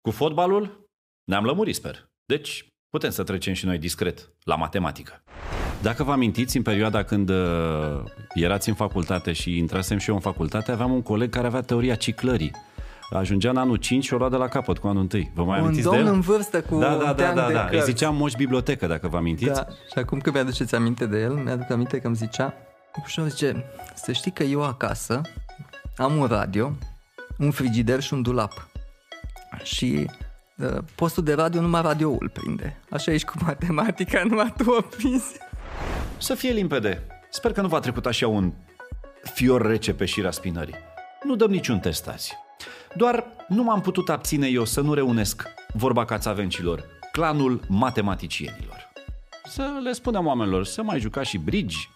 [0.00, 0.88] Cu fotbalul
[1.24, 2.08] ne-am lămurit, sper.
[2.24, 5.22] Deci putem să trecem și noi discret la matematică.
[5.82, 8.02] Dacă vă amintiți, în perioada când uh,
[8.34, 11.94] erați în facultate și intrasem și eu în facultate, aveam un coleg care avea teoria
[11.94, 12.50] ciclării.
[13.10, 15.22] Ajungea în anul 5 și o lua de la capăt cu anul 1.
[15.34, 16.12] Vă mai Un amintiți de domn el?
[16.14, 17.62] în vârstă cu Da, da, un da, teanc da, de da.
[17.64, 17.84] Îi cărți.
[17.84, 19.52] ziceam moș bibliotecă, dacă vă amintiți.
[19.52, 22.54] Da, și acum că mi-aduceți aminte de el, mi-aduc aminte că îmi zicea,
[23.04, 25.20] ușor zice, să știi că eu acasă
[25.96, 26.72] am un radio,
[27.38, 28.67] un frigider și un dulap.
[29.62, 30.10] Și
[30.56, 32.76] uh, postul de radio numai radioul prinde.
[32.90, 35.38] Așa ești cu matematica, numai tu o prinzi.
[36.18, 37.02] Să fie limpede.
[37.30, 38.52] Sper că nu v-a trecut așa un
[39.22, 40.74] fior rece pe șira spinării.
[41.22, 42.34] Nu dăm niciun test azi.
[42.94, 45.42] Doar nu m-am putut abține eu să nu reunesc
[45.72, 48.90] vorba cațavencilor, clanul matematicienilor.
[49.44, 51.90] Să le spunem oamenilor să mai juca și brigi,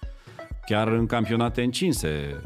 [0.67, 2.41] chiar în campionate încinse.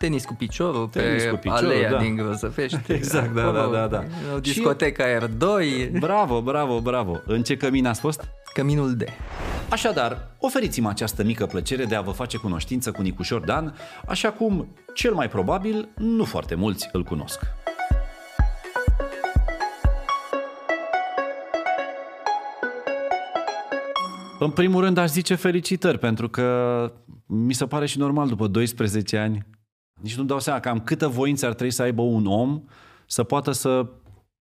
[0.00, 1.98] Tenis cu piciorul Tenis pe cu piciorul, aleea da.
[1.98, 2.78] din Grozăvești.
[2.92, 4.04] Exact, da, acolo, da, da, da.
[4.34, 7.20] O Și- discotecă R2, Bravo, bravo, bravo!
[7.26, 8.28] În ce cămin ați fost?
[8.54, 9.02] căminul D.
[9.68, 13.74] Așadar, oferiți-mi această mică plăcere de a vă face cunoștință cu Nicușor Dan,
[14.06, 17.40] așa cum, cel mai probabil, nu foarte mulți îl cunosc.
[24.38, 26.46] În primul rând aș zice felicitări, pentru că
[27.26, 29.46] mi se pare și normal după 12 ani.
[30.00, 32.62] Nici nu-mi dau seama cam câtă voință ar trebui să aibă un om
[33.06, 33.86] să poată să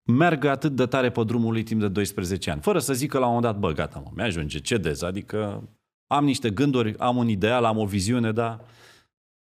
[0.04, 3.26] meargă atât de tare pe drumul lui timp de 12 ani, fără să zică la
[3.28, 5.70] un moment dat, bă, gata, mă, mi-ajunge, cedez, adică
[6.08, 8.62] am niște gânduri, am un ideal, am o viziune, dar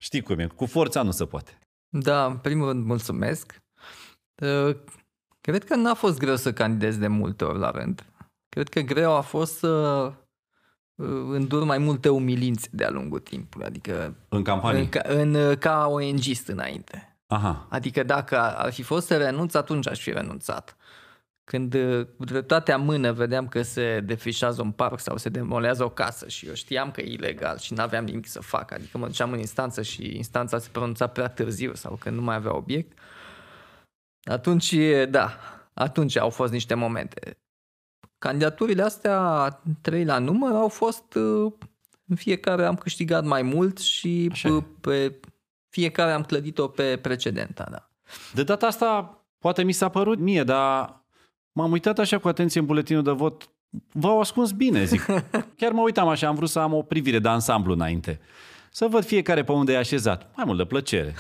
[0.03, 1.59] știi cum e, cu forța nu se poate.
[1.89, 3.63] Da, în primul rând mulțumesc.
[4.43, 4.77] Uh,
[5.45, 8.07] Cred că n-a fost greu să candidez de multe ori la rând.
[8.49, 10.24] Cred că greu a fost să uh,
[11.31, 14.81] îndur mai multe umilințe de-a lungul timpului, adică În campanii.
[14.81, 17.17] în, ca, în, uh, ca ONG-ist înainte.
[17.27, 20.77] Aha, Adică dacă ar fi fost să renunț, atunci aș fi renunțat.
[21.45, 25.85] Când uh, cu dreptatea în mână vedeam că se defrișează un parc sau se demolează
[25.85, 29.07] o casă și eu știam că e ilegal și n-aveam nimic să fac, adică mă
[29.07, 32.99] duceam în instanță și instanța se pronunța prea târziu sau când nu mai avea obiect,
[34.25, 34.75] atunci,
[35.09, 35.39] da,
[35.75, 37.39] atunci au fost niște momente.
[38.25, 39.49] Candidaturile astea,
[39.81, 41.53] trei la număr, au fost, uh,
[42.07, 44.53] în fiecare am câștigat mai mult și Așa e.
[44.53, 45.21] uh, pe
[45.69, 47.91] fiecare am clădit-o pe precedenta, da.
[48.33, 51.01] De data asta, poate mi s-a părut mie, dar
[51.53, 53.51] m-am uitat așa cu atenție în buletinul de vot.
[53.93, 55.07] V-au ascuns bine, zic.
[55.59, 58.21] Chiar mă uitam așa, am vrut să am o privire de ansamblu înainte.
[58.77, 60.31] Să văd fiecare pe unde e așezat.
[60.37, 61.15] Mai mult de plăcere.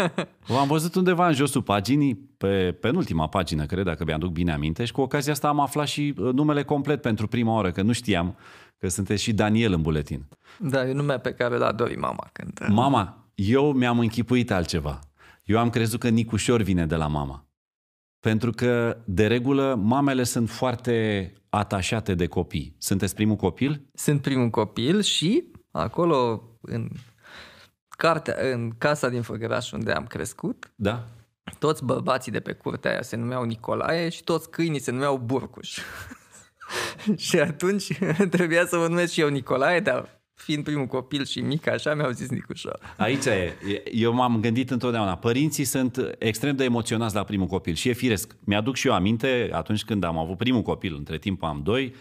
[0.54, 4.92] V-am văzut undeva în josul paginii, pe penultima pagină, cred, dacă mi-aduc bine aminte, și
[4.92, 8.36] cu ocazia asta am aflat și uh, numele complet pentru prima oară, că nu știam
[8.78, 10.28] că sunteți și Daniel în buletin.
[10.58, 12.66] Da, e nume pe care l-a dorit mama când...
[12.68, 14.98] Mama, eu mi-am închipuit altceva.
[15.44, 17.46] Eu am crezut că Nicușor vine de la mama.
[18.20, 22.74] Pentru că, de regulă, mamele sunt foarte atașate de copii.
[22.78, 23.86] Sunteți primul copil?
[23.94, 26.88] Sunt primul copil și acolo, în,
[27.88, 31.04] cartea, în casa din Făgăraș unde am crescut, Da?
[31.58, 35.78] toți bărbații de pe curtea aia se numeau Nicolae și toți câinii se numeau Burcuș.
[37.26, 37.98] și atunci
[38.30, 42.10] trebuia să mă numesc și eu Nicolae, dar fiind primul copil și mic așa, mi-au
[42.10, 42.94] zis Nicușor.
[42.96, 43.56] Aici e.
[43.92, 45.16] Eu m-am gândit întotdeauna.
[45.16, 48.36] Părinții sunt extrem de emoționați la primul copil și e firesc.
[48.44, 51.94] Mi-aduc și eu aminte atunci când am avut primul copil, între timp am doi,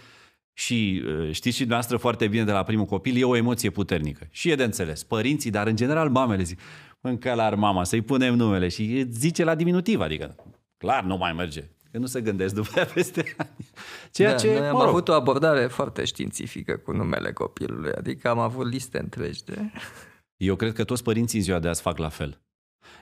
[0.59, 4.27] și uh, știți și dumneavoastră foarte bine de la primul copil, e o emoție puternică.
[4.31, 5.03] Și e de înțeles.
[5.03, 6.59] Părinții, dar în general mamele zic,
[7.01, 10.35] încă la mama, să-i punem numele și zice la diminutiv, adică
[10.77, 11.69] clar nu mai merge.
[11.91, 13.49] Că nu se gândesc după aia peste ani.
[14.11, 17.91] Ceea da, ce, noi am mă rog, avut o abordare foarte științifică cu numele copilului,
[17.91, 19.71] adică am avut liste întregi de...
[20.37, 22.41] Eu cred că toți părinții în ziua de azi fac la fel.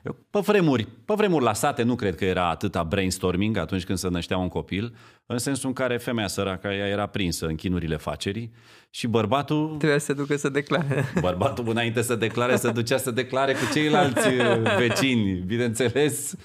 [0.05, 3.97] Eu, pe vremuri, pe vremuri la sate nu cred că era atâta brainstorming atunci când
[3.97, 7.97] se năștea un copil, în sensul în care femeia săracă ea era prinsă în chinurile
[7.97, 8.51] facerii
[8.89, 11.05] și bărbatul, Trebuia să se ducă să declare.
[11.21, 16.35] bărbatul înainte să declare, să ducea să declare cu ceilalți uh, vecini, bineînțeles.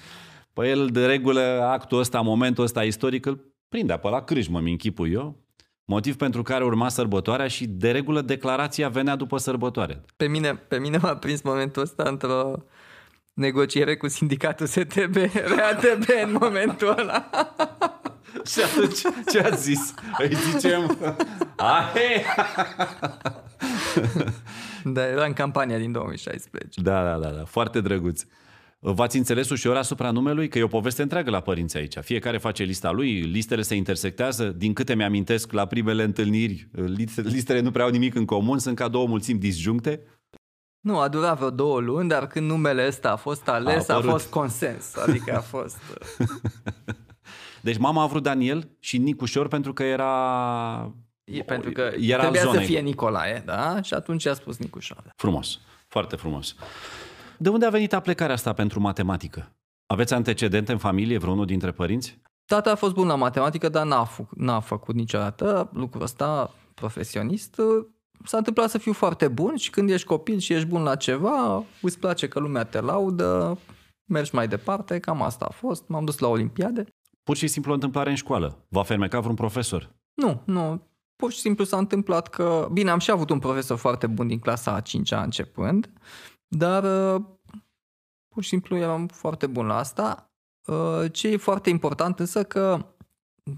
[0.53, 1.41] Pe el, de regulă,
[1.71, 5.41] actul ăsta, momentul ăsta istoric, îl prindea pe la crâșmă, mi închipui eu.
[5.85, 10.01] Motiv pentru care urma sărbătoarea și, de regulă, declarația venea după sărbătoare.
[10.17, 12.63] Pe mine, pe mine m-a prins momentul ăsta într-o
[13.33, 15.15] negociere cu sindicatul STB,
[15.57, 17.29] RATB în momentul ăla.
[18.51, 18.99] Și atunci
[19.31, 19.93] ce a zis?
[20.17, 20.97] Îi zicem,
[21.57, 22.23] ahe!
[24.83, 26.81] Da, era în campania din 2016.
[26.81, 28.23] Da, da, da, da, foarte drăguț.
[28.79, 30.47] V-ați înțeles ușor asupra numelui?
[30.47, 31.97] Că e o poveste întreagă la părinți aici.
[32.01, 34.45] Fiecare face lista lui, listele se intersectează.
[34.45, 36.69] Din câte mi-amintesc la primele întâlniri,
[37.15, 40.01] listele nu prea au nimic în comun, sunt ca două mulțimi disjuncte.
[40.83, 43.95] Nu, a durat vreo două luni, dar când numele ăsta a fost ales, A a,
[43.95, 44.15] a apărut.
[44.19, 44.95] fost consens.
[44.95, 45.77] Adică a fost...
[47.61, 50.93] Deci mama a vrut Daniel și Nicușor pentru că era...
[51.23, 52.65] E, pentru că Era al trebuia să zonei.
[52.65, 53.81] fie Nicolae, da?
[53.81, 55.09] Și atunci a spus Nicușoară.
[55.15, 56.55] Frumos, foarte frumos.
[57.37, 59.55] De unde a venit aplecarea asta pentru matematică?
[59.85, 62.21] Aveți antecedente în familie, vreunul dintre părinți?
[62.45, 67.61] Tata a fost bun la matematică, dar n-a, fă, n-a făcut niciodată lucrul ăsta profesionist.
[68.23, 71.63] S-a întâmplat să fiu foarte bun și când ești copil și ești bun la ceva,
[71.81, 73.59] îți place că lumea te laudă,
[74.05, 75.87] mergi mai departe, cam asta a fost.
[75.87, 76.85] M-am dus la Olimpiade.
[77.23, 78.65] Pur și simplu o întâmplare în școală.
[78.69, 79.95] V-a fermecat vreun profesor?
[80.13, 80.87] Nu, nu.
[81.15, 82.69] Pur și simplu s-a întâmplat că...
[82.71, 85.91] Bine, am și avut un profesor foarte bun din clasa a 5-a începând,
[86.47, 87.21] dar uh,
[88.27, 90.33] pur și simplu eram foarte bun la asta.
[90.65, 92.92] Uh, Ce e foarte important însă că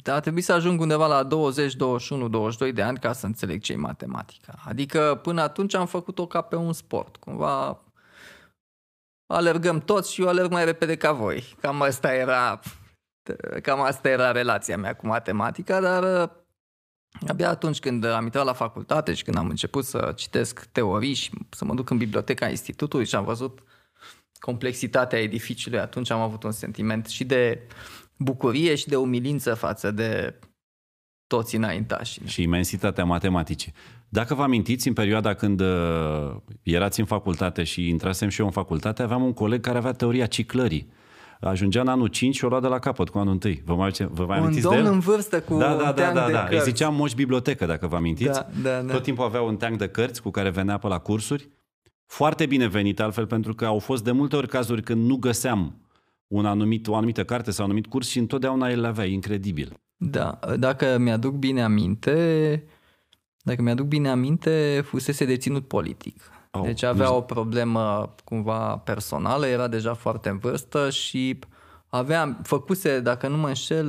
[0.04, 3.74] a trebuit să ajung undeva la 20, 21, 22 de ani ca să înțeleg ce
[3.74, 4.54] e matematica.
[4.66, 7.16] Adică până atunci am făcut-o ca pe un sport.
[7.16, 7.84] Cumva
[9.28, 11.56] alergăm toți și eu alerg mai repede ca voi.
[11.62, 12.60] Cam asta era,
[13.62, 16.30] cam asta era relația mea cu matematica, dar uh,
[17.28, 21.32] abia atunci când am intrat la facultate și când am început să citesc teorii și
[21.50, 23.64] să mă duc în biblioteca institutului și am văzut
[24.40, 27.68] complexitatea edificiului, atunci am avut un sentiment și de
[28.18, 30.40] bucurie și de umilință față de
[31.28, 32.22] toți înaintașii.
[32.26, 33.74] și imensitatea matematicii.
[34.10, 38.52] Dacă vă amintiți, în perioada când uh, erați în facultate și intrasem și eu în
[38.52, 40.94] facultate, aveam un coleg care avea teoria ciclării.
[41.42, 43.54] Ajungea în anul 5 și o lua de la capăt cu anul 1.
[43.66, 44.92] Vă mai, vă mai Un amintiți de domn el?
[44.94, 46.42] în vârstă cu da, un da, da, teanc da, de da.
[46.42, 46.66] Îi cărți.
[46.66, 48.40] ziceam moș bibliotecă, dacă vă amintiți.
[48.40, 48.94] Da, da, da.
[48.94, 51.50] Tot timpul avea un teanc de cărți cu care venea pe la cursuri.
[52.06, 55.85] Foarte binevenit altfel, pentru că au fost de multe ori cazuri când nu găseam
[56.28, 59.74] un anumit, o anumită carte sau un anumit curs și întotdeauna el le avea, incredibil.
[59.98, 62.64] Da, dacă mi-aduc bine aminte,
[63.44, 66.22] dacă mi-aduc bine aminte, fusese deținut politic.
[66.52, 71.40] Au, Deci avea nu- o problemă cumva personală, era deja foarte în vârstă și
[71.88, 73.86] avea, făcuse, dacă nu mă înșel,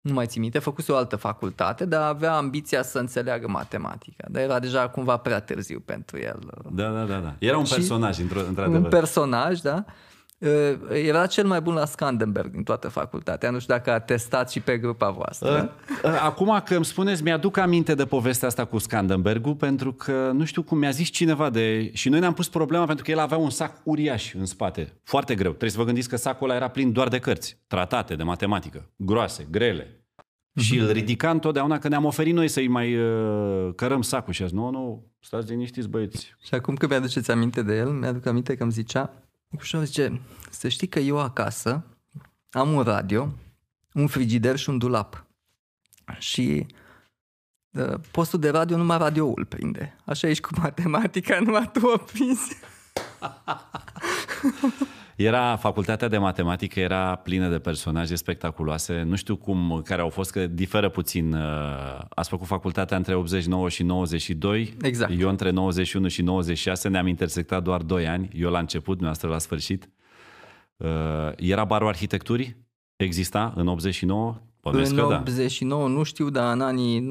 [0.00, 4.24] nu mai țin minte, făcuse o altă facultate, dar avea ambiția să înțeleagă matematica.
[4.30, 6.38] Dar era deja cumva prea târziu pentru el.
[6.70, 7.18] Da, da, da.
[7.18, 7.34] da.
[7.38, 8.82] Era un Și- personaj, într- într-adevăr.
[8.82, 9.84] Un personaj, da?
[10.38, 10.50] Uh,
[11.06, 13.50] Era cel mai bun la Scandenberg din toată facultatea.
[13.50, 15.74] Nu știu dacă a testat și pe grupa voastră.
[16.04, 20.44] Uh, Acum că îmi spuneți, mi-aduc aminte de povestea asta cu Scandenbergul, pentru că nu
[20.44, 21.90] știu cum mi-a zis cineva de...
[21.92, 25.34] Și noi ne-am pus problema pentru că el avea un sac uriaș în spate, foarte
[25.34, 25.50] greu.
[25.50, 28.90] Trebuie să vă gândiți că sacul ăla era plin doar de cărți, tratate de matematică,
[28.96, 29.98] groase, grele.
[30.56, 34.46] Și îl ridica întotdeauna că ne-am oferit noi să-i mai uh, cărăm sacul și a
[34.46, 36.34] zis, nu, nu, stați liniștiți băieți.
[36.42, 39.12] Și acum că mi-aduceți aminte de el, mi-aduc aminte că îmi zicea,
[39.54, 40.20] Nicușor zice,
[40.50, 41.84] să știi că eu acasă
[42.50, 43.32] am un radio,
[43.92, 45.26] un frigider și un dulap.
[46.18, 46.66] Și
[47.70, 49.96] uh, postul de radio numai radioul prinde.
[50.04, 52.56] Așa ești cu matematica, numai tu o prinzi.
[55.16, 59.02] Era, facultatea de matematică era plină de personaje spectaculoase.
[59.02, 61.32] Nu știu cum, care au fost, că diferă puțin.
[61.32, 61.40] Uh,
[62.08, 64.76] Ați făcut facultatea între 89 și 92.
[64.82, 65.12] Exact.
[65.20, 68.28] Eu între 91 și 96 ne-am intersectat doar 2 ani.
[68.34, 69.88] Eu la început, noastră la sfârșit.
[70.76, 70.88] Uh,
[71.36, 72.56] Era barul arhitecturii?
[72.96, 74.36] Exista în 89?
[74.60, 75.18] Bănuiesc În că da.
[75.18, 77.06] 89 nu știu, dar în anii 90-91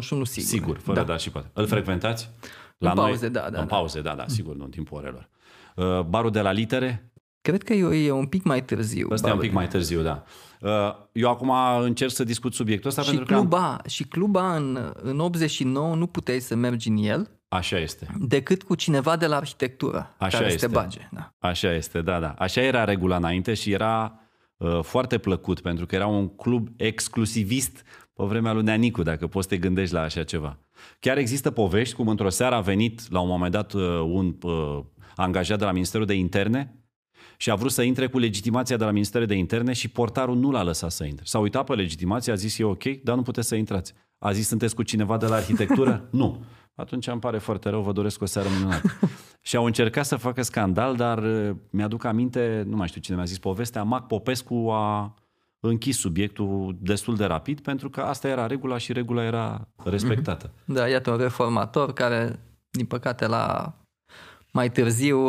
[0.00, 0.24] sigur.
[0.24, 1.04] Sigur, fără da.
[1.06, 1.50] da și poate.
[1.52, 2.30] Îl frecventați?
[2.78, 3.74] În pauze, da, da, În da.
[3.76, 5.28] pauze, da, da, sigur, nu în timpul orelor.
[5.76, 7.10] Uh, Barul de la litere?
[7.46, 9.08] Cred că e, e un pic mai târziu.
[9.10, 9.48] Ăsta e un Babel.
[9.50, 10.22] pic mai târziu, da.
[10.60, 10.70] Uh,
[11.12, 13.34] Eu acum încerc să discut subiectul ăsta Și pentru că...
[13.34, 18.06] am- cluba, și cluba în, în 89 nu puteai să mergi în el Așa este.
[18.18, 20.66] decât cu cineva de la arhitectură Așa care să este.
[20.66, 21.08] te bage.
[21.12, 21.32] Da.
[21.38, 22.34] Așa este, da, da.
[22.38, 24.20] Așa era regula înainte și era
[24.56, 29.48] uh, foarte plăcut pentru că era un club exclusivist pe vremea lui Neanicu, dacă poți
[29.48, 30.58] să te gândești la așa ceva.
[31.00, 34.78] Chiar există povești cum într-o seară a venit la un moment dat uh, un uh,
[35.16, 36.80] angajat de la Ministerul de Interne
[37.36, 40.50] și a vrut să intre cu legitimația de la Ministerul de Interne și portarul nu
[40.50, 41.24] l-a lăsat să intre.
[41.24, 43.94] S-a uitat pe legitimație, a zis e ok, dar nu puteți să intrați.
[44.18, 46.08] A zis sunteți cu cineva de la arhitectură?
[46.10, 46.44] nu.
[46.74, 48.90] Atunci îmi pare foarte rău, vă doresc o seară minunată.
[49.48, 53.24] și au încercat să facă scandal, dar uh, mi-aduc aminte, nu mai știu cine mi-a
[53.24, 55.14] zis povestea, Mac Popescu a
[55.60, 60.50] închis subiectul destul de rapid pentru că asta era regula și regula era respectată.
[60.64, 62.40] da, iată un reformator care,
[62.70, 63.74] din păcate, la
[64.52, 65.28] mai târziu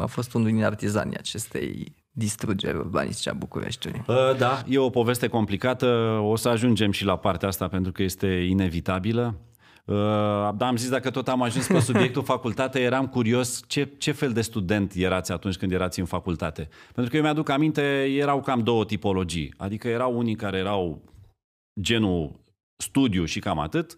[0.00, 4.02] a fost unul din artizanii acestei distrugeri urbanistice a Bucureștiului.
[4.06, 5.86] Uh, Da, e o poveste complicată.
[6.22, 9.34] O să ajungem și la partea asta pentru că este inevitabilă.
[9.84, 9.94] Uh,
[10.56, 14.32] Dar am zis, dacă tot am ajuns pe subiectul facultate, eram curios ce, ce fel
[14.32, 16.68] de student erați atunci când erați în facultate.
[16.94, 19.54] Pentru că eu mi-aduc aminte, erau cam două tipologii.
[19.56, 21.02] Adică erau unii care erau
[21.80, 22.40] genul
[22.76, 23.94] studiu și cam atât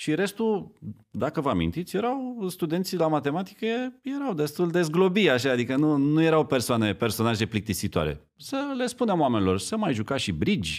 [0.00, 0.72] Și restul,
[1.10, 3.66] dacă vă amintiți, erau studenții la matematică,
[4.02, 8.20] erau destul de zglobi așa, adică nu, nu erau persoane, personaje plictisitoare.
[8.36, 10.72] Să le spunem oamenilor, să mai juca și bridge,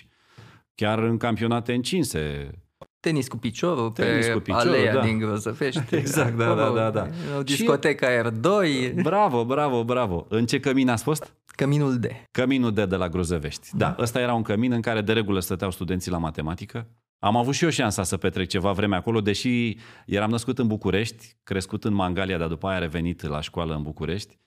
[0.75, 2.51] chiar în campionate încinse.
[2.99, 5.01] Tenis cu piciorul Tenis pe cu piciorul, aleea da.
[5.01, 5.95] din Grozăvești.
[5.95, 7.07] Exact, da, da, da, da.
[7.37, 10.25] O discoteca R2, Bravo, bravo, bravo.
[10.29, 11.33] În ce cămin ați fost?
[11.45, 12.05] Căminul D.
[12.31, 13.69] Căminul de, de la Grozăvești.
[13.73, 16.87] Da, ăsta era un cămin în care de regulă stăteau studenții la matematică.
[17.23, 21.35] Am avut și eu șansa să petrec ceva vreme acolo, deși eram născut în București,
[21.43, 24.39] crescut în Mangalia, dar după aia revenit la școală în București.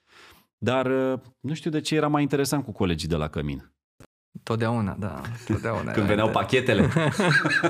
[0.59, 3.73] Dar uh, nu știu de ce era mai interesant cu colegii de la cămin.
[4.43, 5.21] Totdeauna, da.
[5.47, 5.93] Totdeauna.
[5.93, 6.91] Când veneau pachetele.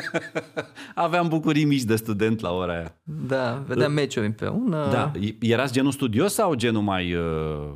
[0.94, 3.00] Aveam bucurii mici de student la ora aia.
[3.02, 4.88] Da, vedeam meciuri împreună.
[4.90, 7.72] Da, erați genul studios sau genul mai uh,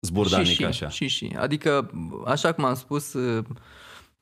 [0.00, 0.88] zburdanic și, și, așa?
[0.88, 1.36] Și, și.
[1.38, 1.90] Adică,
[2.26, 3.12] așa cum am spus,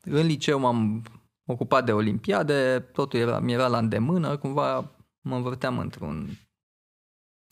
[0.01, 1.03] în liceu m-am
[1.51, 4.91] ocupat de olimpiade, totul era, mi era la îndemână, cumva
[5.21, 6.29] mă învârteam într-un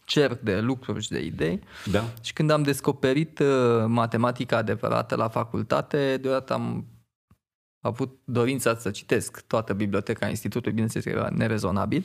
[0.04, 1.60] cerc de lucruri și de idei.
[1.90, 2.04] Da.
[2.22, 6.86] Și când am descoperit uh, matematica adevărată la facultate, deodată am
[7.80, 12.04] avut dorința să citesc toată biblioteca institutului, bineînțeles că era nerezonabil,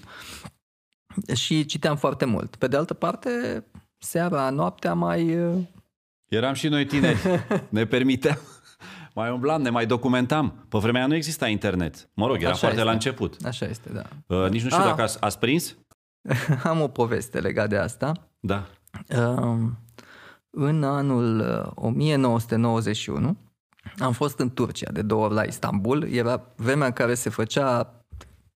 [1.35, 2.55] și citeam foarte mult.
[2.55, 3.63] Pe de altă parte,
[3.97, 5.37] seara, noaptea mai...
[5.45, 5.63] uh,
[6.27, 7.17] Eram și noi tineri,
[7.69, 8.37] ne permiteam.
[9.13, 10.65] Mai umblam, ne mai documentam.
[10.69, 12.09] Pe vremea aia nu exista internet.
[12.13, 12.87] Mă rog, era Așa foarte este.
[12.87, 13.35] la început.
[13.45, 14.03] Așa este, da.
[14.35, 14.89] Uh, nici nu știu Ah.
[14.89, 15.75] dacă ați, ați prins.
[16.63, 18.11] Am o poveste legată de asta.
[18.39, 18.63] Da.
[19.17, 19.77] Um,
[20.49, 23.37] În anul uh, 1991
[23.99, 26.07] am fost în Turcia de două ori la Istanbul.
[26.11, 27.93] Era vremea în care se făcea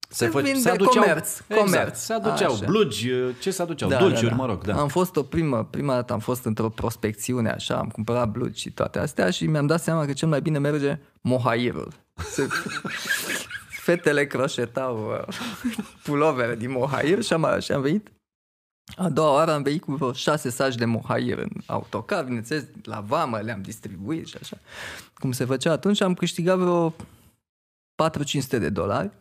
[0.08, 2.00] se fă- vinde aduceau, comerț, exact, comerț.
[2.00, 2.66] se aduceau Așa.
[2.66, 3.90] blugi, uh, ce se aduceau?
[3.90, 4.80] Dulciuri, mă rog, da.
[4.80, 8.72] Am fost o primă, prima dată am fost într-o prospecțiune așa, am cumpărat blugi și
[8.72, 11.94] toate astea și mi-am dat seama că cel mai bine merge mohairul.
[12.14, 12.48] Se...
[13.86, 15.36] Fetele croșetau uh,
[16.04, 18.12] pulovere din mohair și am, și am venit
[18.96, 23.00] a doua oară am venit cu vreo șase saci de mohair în autocar, bineînțeles, la
[23.00, 24.58] vamă le-am distribuit și așa.
[25.14, 26.94] Cum se făcea atunci, am câștigat vreo 4-500
[28.50, 29.12] de dolari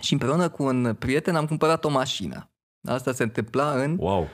[0.00, 2.50] și împreună cu un prieten am cumpărat o mașină.
[2.88, 4.28] Asta se întâmpla în Wow,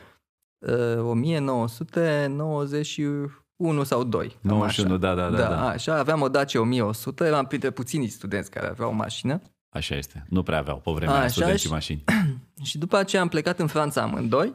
[0.58, 4.28] uh, 1991 sau 2.
[4.28, 4.98] cam 91, așa.
[4.98, 5.48] da, da, da, da.
[5.48, 5.68] da.
[5.68, 9.40] Așa, aveam o Dacia 1100, eram printre puținii studenți care aveau o mașină.
[9.68, 10.24] așa este.
[10.28, 12.04] Nu prea aveau pe vremea A, aia așa studenții și- mașini.
[12.62, 14.54] Și după aceea am plecat în Franța amândoi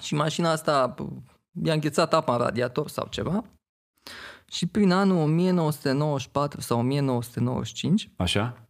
[0.00, 0.94] și mașina asta
[1.64, 3.44] i-a înghețat apa în radiator sau ceva.
[4.50, 8.67] Și prin anul 1994 sau 1995, Așa?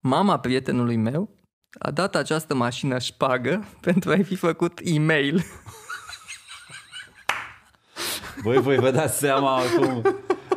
[0.00, 1.38] Mama prietenului meu
[1.78, 5.44] a dat această mașină șpagă pentru a-i fi făcut e-mail.
[8.42, 10.02] Voi, voi vă dați seama acum.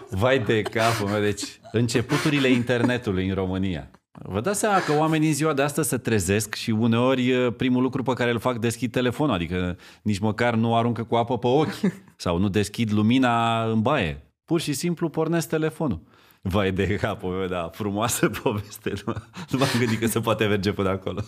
[0.10, 1.22] Vai de capul meu.
[1.22, 3.90] Deci, începuturile internetului în România.
[4.24, 7.82] Vă dați seama că oamenii în ziua de astăzi se trezesc și uneori eh, primul
[7.82, 11.48] lucru pe care îl fac deschid telefonul, adică nici măcar nu aruncă cu apă pe
[11.48, 11.80] ochi
[12.16, 14.34] sau nu deschid lumina în baie.
[14.46, 16.02] Pur și simplu pornesc telefonul.
[16.44, 18.94] Vai de capul meu, da, frumoasă poveste.
[19.06, 19.14] Nu,
[19.50, 21.22] nu m-am gândit că se poate merge până acolo.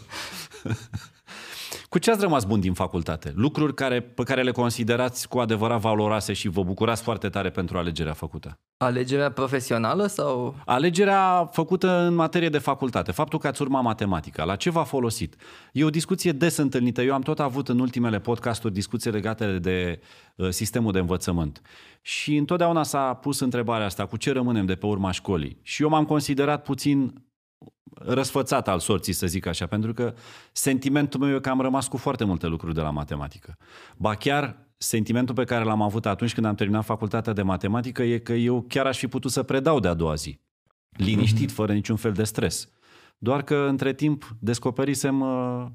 [1.93, 3.33] Cu ce ați rămas bun din facultate?
[3.35, 7.77] Lucruri care, pe care le considerați cu adevărat valoroase și vă bucurați foarte tare pentru
[7.77, 8.59] alegerea făcută?
[8.77, 10.55] Alegerea profesională sau...
[10.65, 15.35] Alegerea făcută în materie de facultate, faptul că ați urma matematica, la ce v-a folosit?
[15.71, 17.01] E o discuție des întâlnită.
[17.01, 19.99] Eu am tot avut în ultimele podcasturi discuții legate de
[20.35, 21.61] uh, sistemul de învățământ.
[22.01, 25.59] Și întotdeauna s-a pus întrebarea asta, cu ce rămânem de pe urma școlii?
[25.61, 27.23] Și eu m-am considerat puțin
[27.95, 30.13] răsfățat al sorții, să zic așa, pentru că
[30.51, 33.57] sentimentul meu e că am rămas cu foarte multe lucruri de la matematică.
[33.97, 38.17] Ba chiar sentimentul pe care l-am avut atunci când am terminat facultatea de matematică e
[38.17, 40.39] că eu chiar aș fi putut să predau de a doua zi.
[40.89, 42.69] Liniștit, fără niciun fel de stres.
[43.17, 45.65] Doar că între timp descoperisem uh,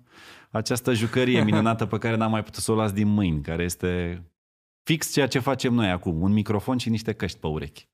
[0.51, 4.23] această jucărie minunată pe care n-am mai putut să o las din mâini, care este
[4.83, 7.89] fix ceea ce facem noi acum, un microfon și niște căști pe urechi.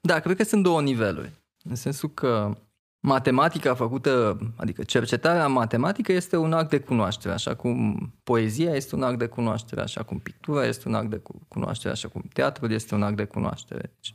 [0.00, 1.30] Da, cred că sunt două niveluri.
[1.64, 2.56] În sensul că
[3.02, 9.02] matematica făcută, adică cercetarea matematică este un act de cunoaștere, așa cum poezia este un
[9.02, 12.70] act de cunoaștere, așa cum pictura este un act de cu- cunoaștere, așa cum teatrul
[12.70, 13.80] este un act de cunoaștere.
[13.80, 14.14] Deci,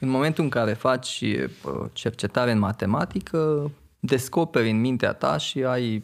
[0.00, 6.02] în momentul în care faci uh, cercetare în matematică, descoperi în mintea ta și ai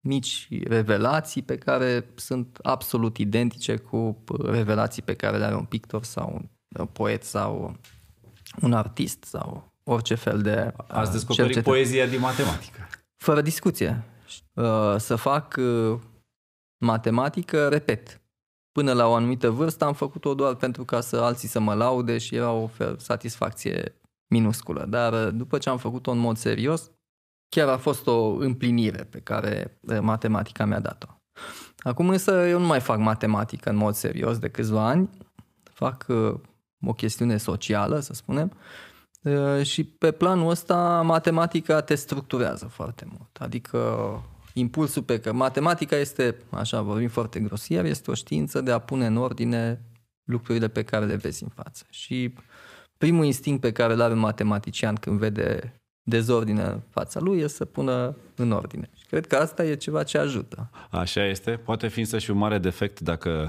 [0.00, 5.64] mici revelații pe care sunt absolut identice cu uh, revelații pe care le are un
[5.64, 6.48] pictor sau un
[6.80, 7.76] uh, poet sau
[8.60, 11.76] un artist sau orice fel de uh, Ați descoperit cercetare.
[11.76, 12.88] poezia din matematică.
[13.16, 14.02] Fără discuție.
[14.54, 15.98] Uh, Să fac uh,
[16.84, 18.20] matematică, repet.
[18.72, 22.18] Până la o anumită vârstă am făcut-o doar pentru ca să alții să mă laude
[22.18, 23.94] și era o fel- satisfacție
[24.26, 24.84] minusculă.
[24.84, 26.90] Dar uh, după ce am făcut-o în mod serios,
[27.48, 31.08] chiar a fost o împlinire pe care uh, matematica mi-a dat-o.
[31.78, 35.10] Acum însă eu nu mai fac matematică în mod serios de câțiva ani,
[35.62, 36.34] fac uh,
[36.86, 38.87] o chestiune socială, să spunem, uh,
[39.62, 43.36] și pe planul ăsta matematica te structurează foarte mult.
[43.38, 43.78] Adică
[44.52, 49.06] impulsul pe că matematica este, așa vorbim foarte grosier, este o știință de a pune
[49.06, 49.82] în ordine
[50.24, 51.84] lucrurile pe care le vezi în față.
[51.90, 52.34] Și
[52.98, 57.46] primul instinct pe care îl are un matematician când vede dezordine în fața lui e
[57.46, 58.90] să pună în ordine.
[58.96, 60.70] Și cred că asta e ceva ce ajută.
[60.90, 61.50] Așa este.
[61.50, 63.48] Poate fi însă și un mare defect dacă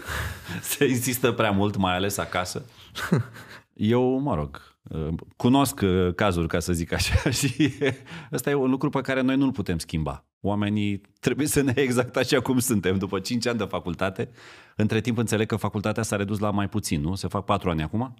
[0.60, 2.64] se insistă prea mult, mai ales acasă.
[3.74, 4.75] Eu, mă rog,
[5.36, 7.72] cunosc cazuri, ca să zic așa, și
[8.32, 10.24] ăsta e un lucru pe care noi nu-l putem schimba.
[10.40, 12.98] Oamenii trebuie să ne exact așa cum suntem.
[12.98, 14.30] După 5 ani de facultate,
[14.76, 17.14] între timp înțeleg că facultatea s-a redus la mai puțin, nu?
[17.14, 18.14] Se fac 4 ani acum?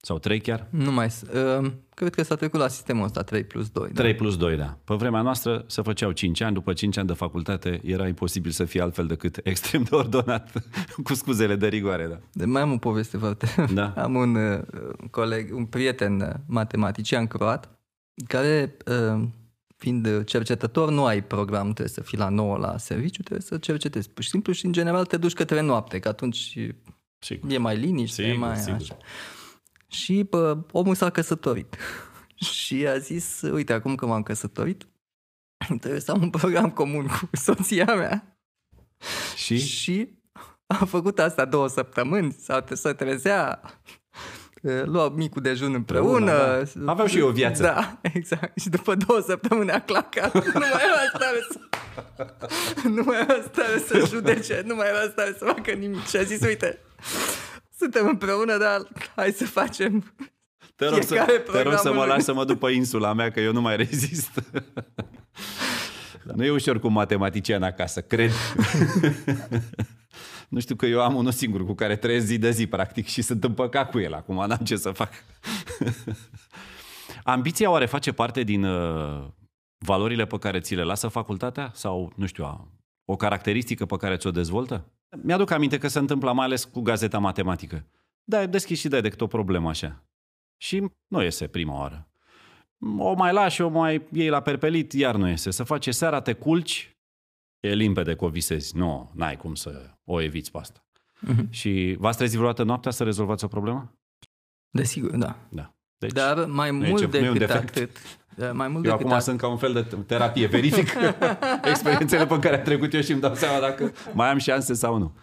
[0.00, 0.66] Sau 3 chiar?
[0.70, 1.06] Nu mai...
[1.06, 3.90] Uh, cred că s-a trecut la sistemul ăsta 3 plus 2.
[3.90, 4.18] 3 da.
[4.18, 4.78] plus 2, da.
[4.84, 8.64] Pe vremea noastră se făceau 5 ani, după 5 ani de facultate era imposibil să
[8.64, 10.62] fie altfel decât extrem de ordonat,
[11.02, 12.18] cu scuzele de rigoare, da.
[12.32, 13.66] De mai am o poveste foarte...
[13.74, 13.92] Da.
[14.04, 14.60] am un uh,
[15.10, 17.78] coleg, un prieten uh, matematician croat,
[18.26, 19.22] care, uh,
[19.76, 24.10] fiind cercetător, nu ai program, trebuie să fii la 9 la serviciu, trebuie să cercetezi
[24.10, 26.58] pur și simplu și în general te duci către noapte, că atunci
[27.18, 27.50] sigur.
[27.50, 28.80] e mai liniște, sigur, mai sigur.
[28.80, 28.96] așa.
[29.88, 31.76] Și bă, omul s-a căsătorit.
[32.52, 34.86] și a zis, uite, acum că m-am căsătorit,
[35.80, 38.38] trebuie să am un program comun cu soția mea.
[39.36, 39.58] Și?
[39.58, 40.08] Și
[40.66, 43.60] a făcut asta două săptămâni, sau să trezea,
[44.84, 46.32] lua micul dejun împreună.
[46.32, 46.90] împreună da.
[46.90, 47.62] Aveau și eu o viață.
[47.62, 48.60] Da, exact.
[48.60, 50.34] Și după două săptămâni a clacat.
[50.34, 51.58] nu mai era stare să...
[52.88, 56.06] nu mai era stare să judece, nu mai era stare să facă nimic.
[56.06, 56.78] Și a zis, uite,
[57.90, 60.14] suntem împreună, dar hai să facem
[60.76, 63.40] te rog, să, te rog să mă lași să mă duc pe insula mea, că
[63.40, 64.42] eu nu mai rezist.
[66.24, 66.32] Da.
[66.34, 68.30] Nu e ușor cu matematician acasă, cred.
[70.48, 73.22] nu știu că eu am unul singur cu care trăiesc zi de zi, practic, și
[73.22, 74.14] sunt împăcat cu el.
[74.14, 75.10] Acum n-am ce să fac.
[77.24, 79.26] Ambiția oare face parte din uh,
[79.78, 81.70] valorile pe care ți le lasă facultatea?
[81.74, 82.70] Sau, nu știu,
[83.04, 84.95] o caracteristică pe care ți-o dezvoltă?
[85.22, 87.86] Mi-aduc aminte că se întâmplă mai ales cu gazeta matematică.
[88.24, 90.04] Da, deschis și dai decât o problemă așa.
[90.56, 92.08] Și nu iese prima oară.
[92.98, 95.50] O mai lași, o mai iei la perpelit, iar nu iese.
[95.50, 96.96] Să face seara, te culci,
[97.60, 98.76] e limpede că o visezi.
[98.76, 100.86] Nu, n-ai cum să o eviți pe asta.
[101.26, 101.50] Uh-huh.
[101.50, 103.94] Și v-ați trezit vreodată noaptea să rezolvați o problemă?
[104.70, 105.36] Desigur, da.
[105.48, 105.74] Da.
[105.98, 109.56] Deci, Dar mai mult decât atât, da, mai mult eu decât acum sunt ca un
[109.56, 110.88] fel de terapie, verific
[111.70, 114.98] experiențele pe care am trecut eu și îmi dau seama dacă mai am șanse sau
[114.98, 115.14] nu.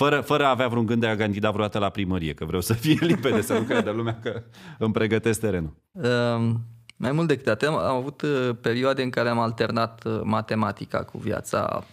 [0.00, 2.72] Fără, fără a avea vreun gând de a candida vreodată la primărie, că vreau să
[2.72, 4.42] fie limpede, să nu creadă lumea că
[4.78, 5.74] îmi pregătesc terenul.
[5.92, 6.60] Um,
[6.96, 11.18] mai mult decât atât, am avut uh, perioade în care am alternat uh, matematica cu
[11.18, 11.86] viața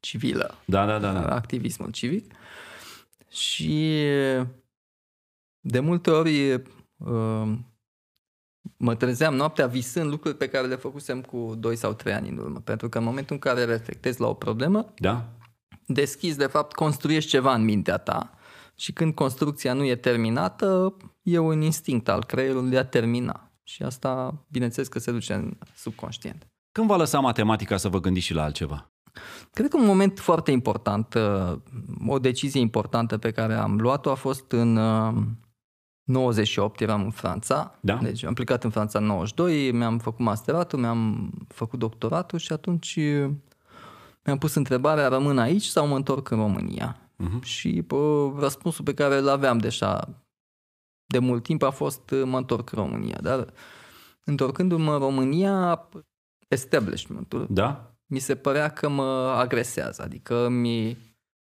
[0.00, 0.54] civilă.
[0.64, 1.12] Da, da, da.
[1.12, 1.34] da.
[1.34, 2.34] Activismul civic.
[3.30, 4.02] Și
[5.60, 6.62] de multe ori
[6.96, 7.73] um,
[8.76, 12.38] mă trezeam noaptea visând lucruri pe care le făcusem cu 2 sau 3 ani în
[12.38, 12.60] urmă.
[12.60, 15.28] Pentru că în momentul în care reflectezi la o problemă, da.
[15.86, 18.30] deschizi, de fapt, construiești ceva în mintea ta.
[18.76, 23.50] Și când construcția nu e terminată, e un instinct al creierului de a termina.
[23.62, 26.46] Și asta, bineînțeles că se duce în subconștient.
[26.72, 28.92] Când va lăsa matematica să vă gândiți și la altceva?
[29.52, 31.56] Cred că un moment foarte important, uh,
[32.06, 34.76] o decizie importantă pe care am luat-o a fost în
[36.04, 37.94] 98 eram în Franța, da.
[37.94, 42.96] deci am plecat în Franța în 92, mi-am făcut masteratul, mi-am făcut doctoratul și atunci
[42.96, 43.30] uh,
[44.24, 46.96] mi-am pus întrebarea, rămân aici sau mă întorc în România?
[46.96, 47.42] Uh-huh.
[47.42, 50.08] Și pă, răspunsul pe care îl aveam deja
[51.06, 53.18] de mult timp a fost uh, mă întorc în România.
[53.22, 53.52] Dar
[54.24, 55.88] întorcându-mă în România,
[56.48, 57.94] establishmentul da?
[58.06, 60.98] mi se părea că mă agresează, adică mi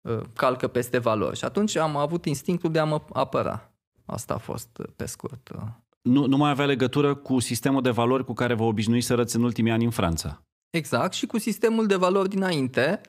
[0.00, 1.36] uh, calcă peste valori.
[1.36, 3.73] Și atunci am avut instinctul de a mă apăra.
[4.06, 5.48] Asta a fost uh, pe scurt.
[5.48, 5.62] Uh.
[6.02, 9.36] Nu, nu mai avea legătură cu sistemul de valori cu care vă obișnuiți să răți
[9.36, 10.42] în ultimii ani în Franța.
[10.70, 13.00] Exact, și cu sistemul de valori dinainte.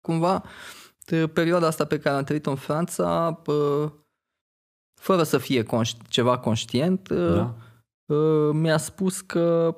[0.00, 0.44] Cumva,
[1.32, 3.42] perioada asta pe care am trăit-o în Franța,
[5.00, 7.56] fără să fie conști, ceva conștient, da.
[8.52, 9.76] mi-a spus că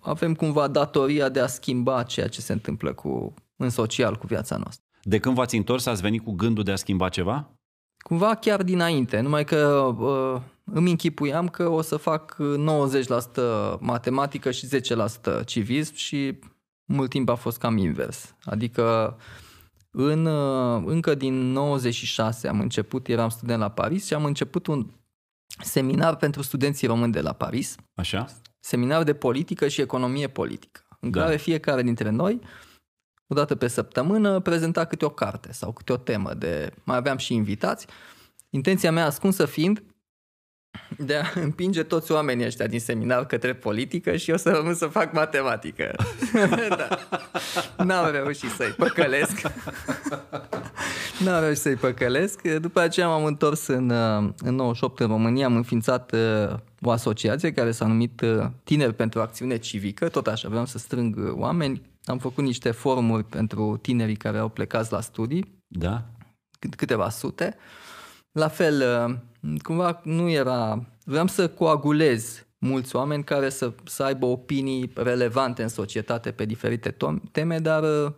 [0.00, 4.56] avem cumva datoria de a schimba ceea ce se întâmplă cu, în social cu viața
[4.56, 4.86] noastră.
[5.02, 7.57] De când v-ați întors, ați venit cu gândul de a schimba ceva?
[7.98, 14.68] Cumva chiar dinainte, numai că uh, îmi închipuiam că o să fac 90% matematică și
[15.40, 16.38] 10% civism și
[16.84, 18.34] mult timp a fost cam invers.
[18.44, 19.16] Adică
[19.90, 24.86] în, uh, încă din 96 am început, eram student la Paris și am început un
[25.62, 27.76] seminar pentru studenții români de la Paris.
[27.94, 28.26] Așa.
[28.60, 31.20] seminar de politică și economie politică, în Da.
[31.22, 32.40] care fiecare dintre noi,
[33.28, 36.72] o dată pe săptămână, prezenta câte o carte sau câte o temă de...
[36.84, 37.86] Mai aveam și invitați.
[38.50, 39.82] Intenția mea ascunsă fiind
[40.96, 44.86] de a împinge toți oamenii ăștia din seminar către politică și eu să rămân să
[44.86, 45.94] fac matematică.
[46.68, 46.88] da.
[47.84, 49.40] N-am reușit să-i păcălesc.
[51.24, 52.42] N-am reușit să-i păcălesc.
[52.42, 57.52] După aceea m-am întors în, uh, în 98 în România, am înființat uh, o asociație
[57.52, 61.82] care s-a numit uh, Tineri pentru Acțiune Civică, tot așa, vreau să strâng uh, oameni.
[62.08, 66.04] Am făcut niște forumuri pentru tinerii care au plecat la studii, Da?
[66.58, 67.56] cât- câteva sute.
[68.32, 68.82] La fel,
[69.42, 70.86] uh, cumva nu era...
[71.04, 76.90] Vreau să coagulez mulți oameni care să, să aibă opinii relevante în societate pe diferite
[76.92, 78.12] tom- teme, dar uh,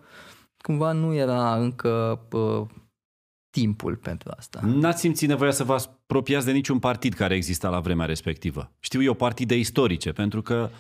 [0.63, 2.67] cumva nu era încă uh,
[3.51, 4.61] timpul pentru asta.
[4.65, 8.71] N-ați simțit nevoia să vă apropiați de niciun partid care exista la vremea respectivă.
[8.79, 10.71] Știu eu partide istorice, pentru că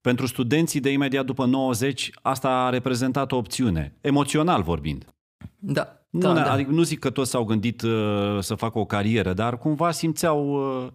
[0.00, 5.04] pentru studenții de imediat după 90 asta a reprezentat o opțiune, emoțional vorbind.
[5.58, 6.52] Da, Nu, da, ne- da.
[6.52, 10.48] Adică nu zic că toți s-au gândit uh, să facă o carieră, dar cumva simțeau,
[10.84, 10.88] uh,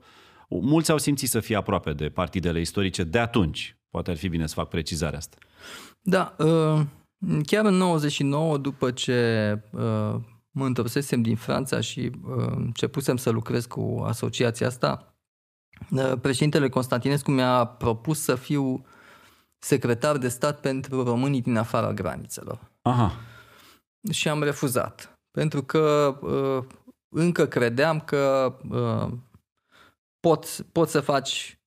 [0.50, 3.78] mulți au simțit să fie aproape de partidele istorice de atunci.
[3.90, 5.38] Poate ar fi bine să fac precizarea asta.
[6.02, 6.82] Da, uh,
[7.46, 10.16] chiar în 99, după ce uh,
[10.52, 12.00] mă întorsesem din Franța și
[12.38, 15.16] uh, începusem să lucrez cu asociația asta,
[15.92, 18.86] uh, președintele Constantinescu mi-a propus să fiu
[19.60, 22.72] secretar de stat pentru românii din afara granițelor.
[22.82, 23.16] Aha,
[24.12, 26.64] Și am refuzat, pentru că uh,
[27.10, 29.12] încă credeam că uh,
[30.20, 31.60] poți, poți să faci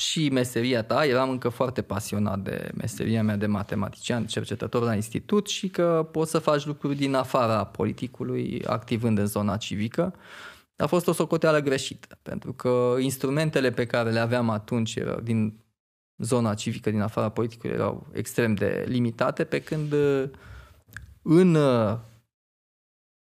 [0.00, 5.48] și meseria ta, eram încă foarte pasionat de meseria mea de matematician, cercetător la institut
[5.48, 10.14] și că poți să faci lucruri din afara politicului, activând în zona civică.
[10.76, 15.60] A fost o socoteală greșită, pentru că instrumentele pe care le aveam atunci erau din
[16.20, 20.28] zona civică, din afara politicului, erau extrem de limitate, pe când uh,
[21.22, 21.98] în, uh,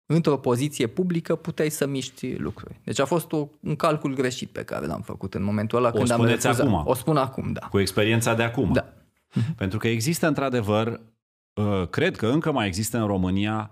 [0.06, 2.80] într-o poziție publică puteai să miști lucruri.
[2.84, 5.92] Deci a fost o, un calcul greșit pe care l-am făcut în momentul ăla O
[5.92, 6.68] când am spuneți refuzat.
[6.68, 6.88] acum?
[6.88, 7.68] O spun acum, da.
[7.68, 8.74] cu experiența de acum.
[8.74, 8.94] Da.
[9.56, 11.02] Pentru că există într-adevăr,
[11.54, 13.72] uh, cred că încă mai există în România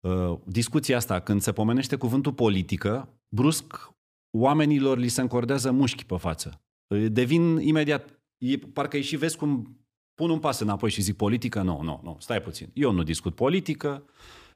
[0.00, 3.92] uh, discuția asta, când se pomenește cuvântul politică, brusc
[4.30, 6.60] oamenilor li se încordează mușchi pe față.
[6.86, 9.76] Uh, Devin imediat, e, parcă îi și vezi cum
[10.14, 12.70] pun un pas înapoi și zic politică, nu, nu, nu, stai puțin.
[12.72, 14.04] Eu nu discut politică,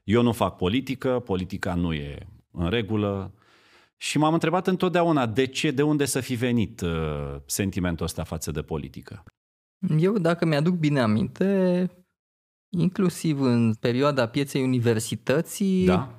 [0.05, 3.35] eu nu fac politică, politica nu e în regulă.
[3.97, 8.51] Și m-am întrebat întotdeauna de ce, de unde să fi venit uh, sentimentul ăsta față
[8.51, 9.25] de politică.
[9.99, 11.91] Eu, dacă mi-aduc bine aminte,
[12.69, 16.15] inclusiv în perioada pieței universității, Da?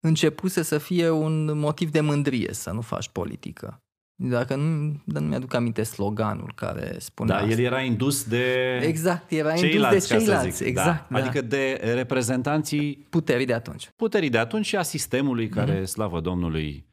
[0.00, 3.82] începuse să fie un motiv de mândrie să nu faci politică.
[4.20, 7.52] Dacă nu, dar nu mi-aduc aminte sloganul care spunea Da, asta.
[7.52, 10.56] el era indus de Exact, era indus de ceilalți, ca să ceilalți.
[10.56, 10.66] zic.
[10.66, 11.18] Exact, da.
[11.18, 11.24] da.
[11.24, 13.90] Adică de reprezentanții puterii de atunci.
[13.96, 15.84] puterii de atunci și a sistemului care, Mhm.
[15.84, 16.86] slavă Domnului,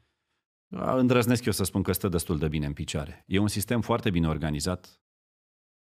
[0.76, 3.24] a, îndrăznesc eu să spun că stă destul de bine în picioare.
[3.26, 5.00] E un sistem foarte bine organizat,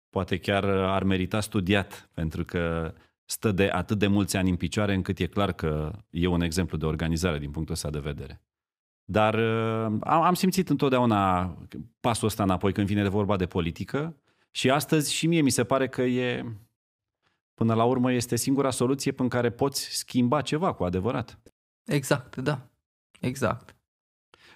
[0.10, 2.94] poate chiar ar merita studiat, pentru că
[3.26, 6.78] stă de atât de mulți ani în picioare încât e clar că e un exemplu
[6.78, 8.42] de organizare din punctul ăsta de vedere.
[9.06, 11.46] Dar uh, am, am simțit întotdeauna
[12.00, 14.16] pasul ăsta înapoi când vine de vorba de politică
[14.52, 16.46] și astăzi și mie mi se pare că e,
[17.54, 21.40] până la urmă, este singura soluție prin care poți schimba ceva cu adevărat.
[21.86, 22.68] Exact, da.
[23.20, 23.76] Exact.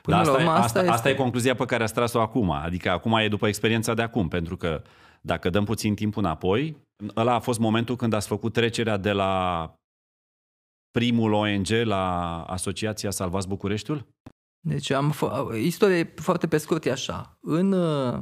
[0.02, 0.92] Până Dar la asta, urmă, e, asta, asta, este...
[0.92, 2.50] asta e concluzia pe care ați tras-o acum.
[2.52, 4.82] Adică acum e după experiența de acum, pentru că
[5.22, 6.78] dacă dăm puțin timp înapoi,
[7.16, 9.74] ăla a fost momentul când ați făcut trecerea de la
[10.92, 14.08] primul ONG la Asociația Salvați Bucureștiul?
[14.68, 17.38] Deci am f- istorie foarte pe scurt e așa.
[17.42, 18.20] În uh,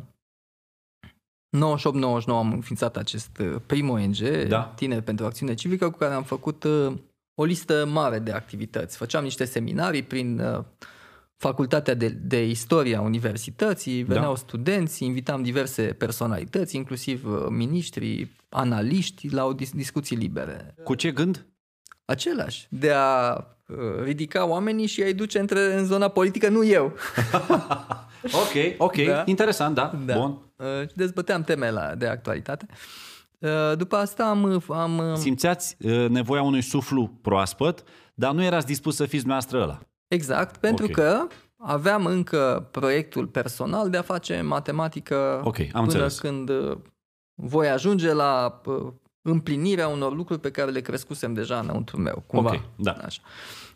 [1.57, 4.61] 98-99 am înființat acest uh, prim ONG, Da.
[4.63, 6.93] Tineri pentru Acțiune Civică, cu care am făcut uh,
[7.35, 8.97] o listă mare de activități.
[8.97, 10.63] Făceam niște seminarii prin uh,
[11.37, 14.39] facultatea de, de istorie a universității, veneau Da.
[14.39, 20.75] studenți, invitam diverse personalități, inclusiv uh, miniștri, analiști, la o dis- discuții libere.
[20.83, 21.45] Cu ce gând?
[22.05, 23.43] Același, de a uh,
[24.03, 26.93] ridica oamenii și a-i duce între, în zona politică, nu eu.
[28.23, 29.23] Ok, ok, Da.
[29.25, 30.17] interesant, da, Da.
[30.17, 30.37] bun.
[30.55, 32.65] Uh, și dezbăteam teme la, de actualitate.
[33.39, 34.63] Uh, După asta am...
[34.69, 39.61] am uh, Simțeați uh, nevoia unui suflu proaspăt, dar nu erați dispus să fiți dumneavoastră
[39.61, 39.79] ăla.
[40.07, 40.91] exact, pentru Ok.
[40.91, 46.19] că aveam încă proiectul personal de a face matematică Ok, am până înțeles.
[46.19, 46.77] când uh,
[47.35, 48.75] voi ajunge la uh,
[49.27, 52.53] împlinirea unor lucruri pe care le crescusem deja înăuntru meu, cumva.
[52.53, 52.91] Ok, da.
[52.91, 53.21] Așa.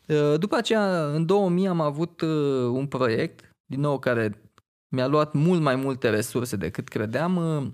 [0.07, 2.29] Uh, După aceea, în 2000 am avut uh,
[2.71, 4.41] un proiect, din nou care
[4.87, 7.67] mi-a luat mult mai multe resurse decât credeam uh,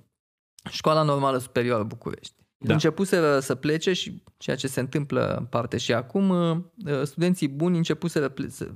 [0.69, 2.44] Școala Normală Superioară București.
[2.57, 2.73] Da.
[2.73, 7.77] Începuseră să plece și ceea ce se întâmplă în parte și acum, uh, studenții buni
[7.77, 8.33] începuseră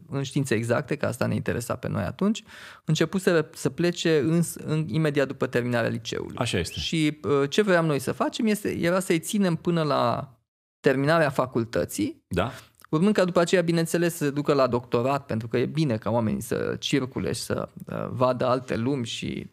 [0.10, 2.44] în științe exacte, că asta ne interesa pe noi atunci,
[2.86, 6.36] începuseră să plece în, în, imediat după terminarea liceului.
[6.38, 6.80] Așa este.
[6.80, 10.34] Și uh, ce vreau noi să facem este, era să-i ținem până la
[10.80, 12.52] terminarea facultății, da.
[12.90, 16.10] urmând ca după aceea, bineînțeles, să se ducă la doctorat, pentru că e bine ca
[16.10, 19.50] oamenii să circule și să uh, vadă alte lumi și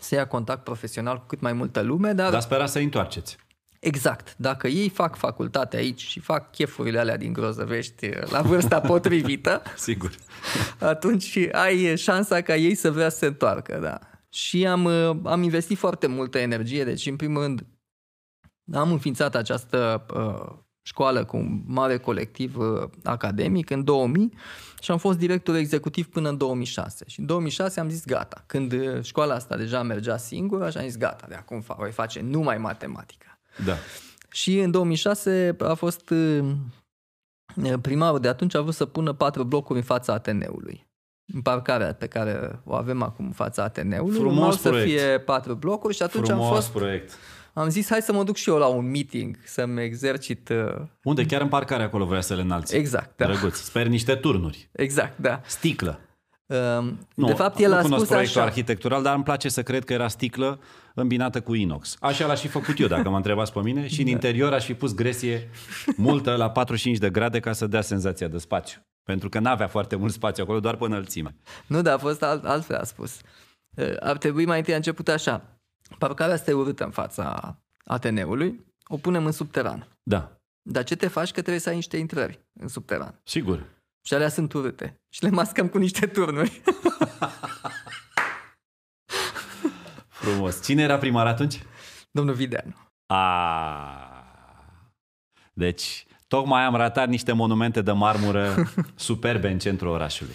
[0.00, 2.12] să ia contact profesional cu cât mai multă lume.
[2.12, 3.36] Dar, dar spera să întoarceți.
[3.80, 4.34] Exact.
[4.36, 10.14] Dacă ei fac facultate aici și fac chefurile alea din grozăvești la vârsta potrivită, Sigur.
[10.78, 13.78] atunci ai șansa ca ei să vrea să se întoarcă.
[13.82, 13.98] Da.
[14.28, 14.86] Și am,
[15.26, 16.84] am investit foarte multă energie.
[16.84, 17.66] Deci, în primul rând,
[18.72, 24.32] am înființat această uh, școală cu un mare colectiv uh, academic în 2000
[24.80, 27.04] și am fost director executiv până în 2006.
[27.08, 28.44] Și în 2006 am zis gata.
[28.46, 32.20] Când uh, școala asta deja mergea singură, așa am zis gata, de acum voi face
[32.20, 33.26] numai matematică.
[33.64, 33.74] Da.
[34.30, 36.54] Și în 2006 a fost uh,
[37.80, 40.86] primarul de atunci a vrut să pună patru blocuri în fața Ateneului.
[41.34, 44.18] În parcarea pe care o avem acum în fața Ateneului.
[44.18, 44.90] Frumos proiect.
[44.90, 46.70] să fie patru blocuri și atunci Frumos am fost...
[46.70, 47.12] proiect.
[47.58, 50.48] Am zis, hai să mă duc și eu la un meeting, să-mi exercit...
[50.48, 50.86] Uh...
[51.02, 51.26] Unde?
[51.26, 52.76] Chiar în parcare acolo vrea să le înalți.
[52.76, 53.24] Exact, da.
[53.24, 53.56] Drăguț.
[53.56, 54.68] Sper niște turnuri.
[54.72, 55.40] Exact, da.
[55.46, 56.00] Sticlă.
[56.46, 56.56] Uh,
[57.14, 58.50] nu, de fapt, el nu a cunosc spus proiectul așa.
[58.50, 60.60] arhitectural, dar îmi place să cred că era sticlă
[60.94, 61.96] îmbinată cu inox.
[62.00, 64.10] Așa l-aș fi făcut eu, dacă mă întrebați pe mine, și în da.
[64.10, 65.48] interior aș fi pus gresie
[65.96, 68.80] multă la 45 de grade ca să dea senzația de spațiu.
[69.02, 71.34] Pentru că n-avea foarte mult spațiu acolo, doar pe înălțime.
[71.66, 73.20] Nu, dar a fost alt, altfel a spus.
[73.76, 75.57] Uh, ar trebui mai întâi a început așa.
[75.98, 79.88] Parcarea asta e urâtă în fața Ateneului, o punem în subteran.
[80.02, 80.32] Da.
[80.62, 83.20] Dar ce te faci că trebuie să ai niște intrări în subteran?
[83.24, 83.64] Sigur.
[84.06, 85.00] Și alea sunt urâte.
[85.08, 86.62] Și le mascăm cu niște turnuri.
[90.08, 90.64] Frumos.
[90.64, 91.62] Cine era primar atunci?
[92.10, 92.74] Domnul Videanu.
[93.06, 94.12] A.
[95.52, 98.54] Deci, tocmai am ratat niște monumente de marmură
[98.94, 100.34] superbe în centrul orașului.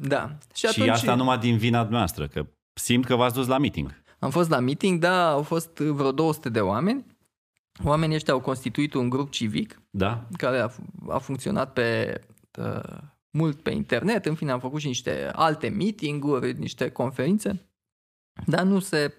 [0.00, 0.36] Da.
[0.54, 0.84] Și, atunci...
[0.84, 4.02] și asta numai din vina noastră, că simt că v-ați dus la meeting.
[4.18, 7.06] Am fost la meeting, da, au fost vreo 200 de oameni.
[7.84, 10.26] Oamenii ăștia au constituit un grup civic da.
[10.36, 10.68] care a,
[11.08, 12.20] a funcționat pe
[12.58, 12.98] uh,
[13.30, 17.68] mult pe internet, în fine am făcut și niște alte meeting-uri, niște conferințe,
[18.46, 19.14] dar nu se...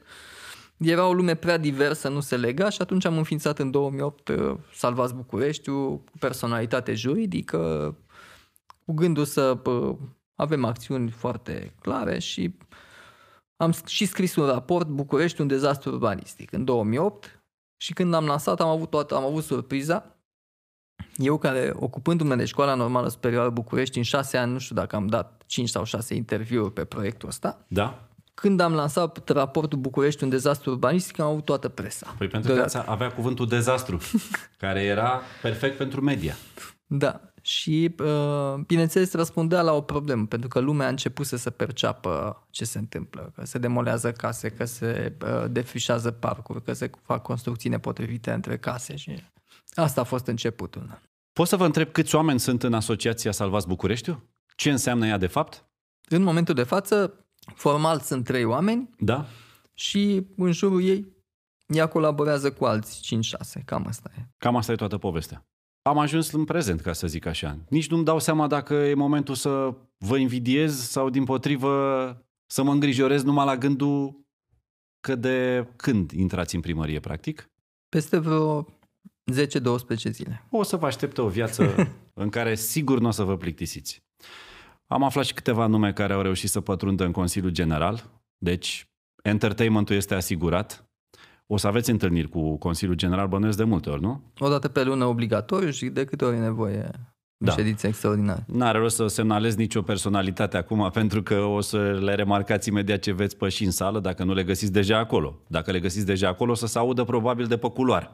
[0.78, 4.58] Era o lume prea diversă, nu se lega și atunci am înființat în 2008 uh,
[4.74, 7.96] Salvați Bucureștiul cu personalitate juridică,
[8.86, 9.96] cu gândul să uh,
[10.36, 12.56] avem acțiuni foarte clare și
[13.62, 17.44] am și scris un raport București, un dezastru urbanistic în 2008
[17.78, 20.20] și când am lansat am avut, toată, am avut surpriza
[21.16, 25.08] eu care, ocupându-mă de școala normală superioară București, în șase ani, nu știu dacă am
[25.08, 27.66] dat cinci sau șase interviuri pe proiectul ăsta.
[27.68, 28.10] Da.
[28.34, 32.16] Când am lansat raportul București, un dezastru urbanistic, am avut toată presa.
[32.18, 34.00] Păi pentru că avea cuvântul dezastru,
[34.58, 36.36] care era perfect pentru media.
[36.86, 37.22] Da.
[37.42, 42.44] Și, uh, bineînțeles, răspundea la o problemă, pentru că lumea a început să se perceapă
[42.50, 47.22] ce se întâmplă, că se demolează case, că se uh, defrișează parcuri, că se fac
[47.22, 49.24] construcții nepotrivite între case și
[49.74, 51.00] asta a fost începutul.
[51.34, 54.30] Pot să vă întreb câți oameni sunt în Asociația Salvați Bucureștiu?
[54.56, 55.66] Ce înseamnă ea de fapt?
[56.10, 57.26] În momentul de față,
[57.56, 58.90] formal sunt trei oameni.
[58.98, 59.26] Da.
[59.74, 61.18] Și în jurul ei,
[61.66, 63.16] ea colaborează cu alți
[63.60, 64.22] 5-6, cam asta e.
[64.38, 65.49] Cam asta e toată povestea.
[65.90, 67.58] Am ajuns în prezent, ca să zic așa.
[67.70, 72.72] Nici nu-mi dau seama dacă e momentul să vă invidiez sau, din potrivă, să mă
[72.72, 74.26] îngrijorez numai la gândul
[75.00, 77.50] că de când intrați în primărie, practic?
[77.90, 78.68] Peste vreo 10-12
[80.12, 80.46] zile.
[80.50, 81.76] O să vă aștepte o viață
[82.24, 84.04] în care sigur nu o să vă plictisiți.
[84.88, 88.90] Am aflat și câteva nume care au reușit să pătrundă în Consiliul General, deci
[89.24, 90.89] entertainmentul este asigurat.
[91.52, 94.22] O să aveți întâlniri cu Consiliul General, bănuiesc de multe ori, nu?
[94.40, 96.92] O dată pe lună obligatoriu și de câte ori e nevoie
[97.38, 97.52] da.
[97.52, 98.44] ședințe extraordinare.
[98.48, 103.14] N-are rost să semnalez nicio personalitate acum, pentru că o să le remarcați imediat ce
[103.14, 105.40] veți păși în sală, dacă nu le găsiți deja acolo.
[105.48, 108.12] Dacă le găsiți deja acolo, o să se audă probabil de pe culoar.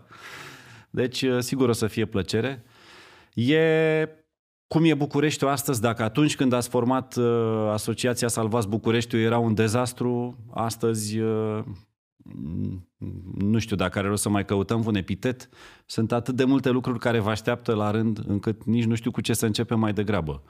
[0.89, 2.63] Deci, uh, sigur o să fie plăcere.
[3.33, 3.59] E
[4.67, 9.53] cum e Bucureștiul astăzi, dacă atunci când ați format uh, Asociația Salvați Bucureștiul era un
[9.53, 11.63] dezastru, astăzi uh,
[13.37, 15.49] nu știu dacă are rost să mai căutăm un epitet.
[15.85, 19.21] Sunt atât de multe lucruri care vă așteaptă la rând, încât nici nu știu cu
[19.21, 20.43] ce să începem mai degrabă.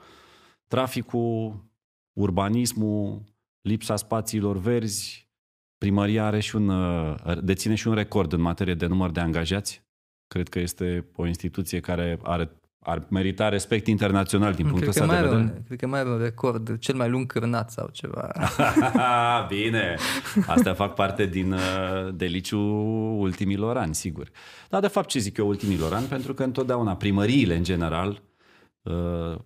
[0.68, 1.64] Traficul,
[2.12, 3.22] urbanismul,
[3.60, 5.30] lipsa spațiilor verzi,
[5.78, 9.84] primăria are și un, uh, deține și un record în materie de număr de angajați.
[10.26, 15.02] Cred că este o instituție care are ar merita respect internațional din punctul cred, că
[15.02, 15.54] ăsta mai de are vedere.
[15.56, 18.30] un, cred că mai are un record, cel mai lung cârnat sau ceva.
[19.54, 19.96] Bine,
[20.46, 21.60] astea fac parte din uh,
[22.14, 24.30] deliciul ultimilor ani, sigur.
[24.68, 26.06] Dar de fapt ce zic eu ultimilor ani?
[26.06, 28.22] Pentru că întotdeauna primăriile în general,
[28.82, 29.38] uh,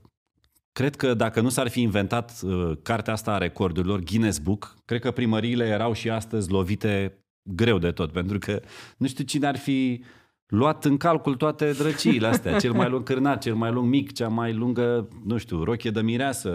[0.73, 5.01] cred că dacă nu s-ar fi inventat uh, cartea asta a recordurilor, Guinness Book, cred
[5.01, 8.61] că primăriile erau și astăzi lovite greu de tot, pentru că
[8.97, 10.05] nu știu cine ar fi
[10.51, 14.29] luat în calcul toate drăciile astea, cel mai lung cârnat, cel mai lung mic, cea
[14.29, 16.51] mai lungă, nu știu, rochie de mireasă,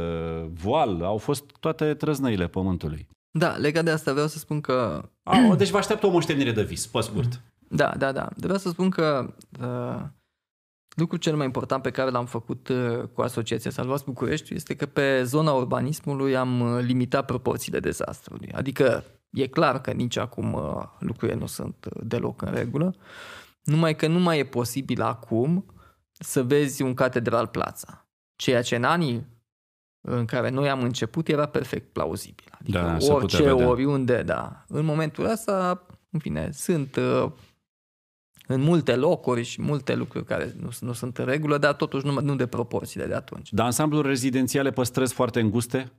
[0.54, 3.08] voal, au fost toate trăznăile pământului.
[3.32, 5.10] Da, legat de asta vreau să spun că...
[5.24, 7.42] A, deci vă așteaptă o moștenire de vis, pe scurt.
[7.68, 8.30] Da, da, da.
[8.36, 10.02] Vreau să spun că uh,
[10.96, 14.86] lucrul cel mai important pe care l-am făcut uh, cu Asociația Salvați București este că
[14.86, 18.52] pe zona urbanismului am uh, limitat proporțiile dezastrului.
[18.52, 22.96] Adică e clar că nici acum uh, lucrurile nu sunt uh, deloc în regulă,
[23.66, 25.66] numai că nu mai e posibil acum
[26.12, 28.08] să vezi un catedral plața.
[28.36, 29.34] Ceea ce în anii
[30.02, 32.46] în care noi am început era perfect plauzibil.
[32.60, 33.68] Adică Da, se putea orice, vedea.
[33.68, 34.66] oriunde, da.
[34.68, 37.32] În momentul ăsta, în fine, sunt uh,
[38.48, 42.22] în multe locuri și multe lucruri care nu, nu sunt în regulă, dar totuși nu,
[42.22, 43.54] nu de proporțiile de atunci.
[43.54, 45.92] Dar ansambluri rezidențiale pe străzi foarte înguste,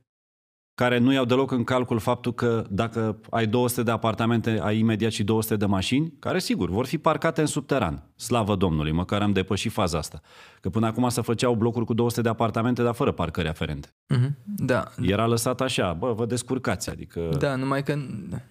[0.77, 5.11] care nu iau deloc în calcul faptul că dacă ai 200 de apartamente, ai imediat
[5.11, 8.03] și 200 de mașini, care sigur vor fi parcate în subteran.
[8.15, 10.21] Slavă Domnului, măcar am depășit faza asta.
[10.61, 13.87] Că până acum se făceau blocuri cu 200 de apartamente, dar fără parcări aferente.
[14.15, 14.31] Mm-hmm.
[14.57, 17.29] Da, Era lăsat așa, bă, vă descurcați, adică...
[17.39, 17.95] da, numai că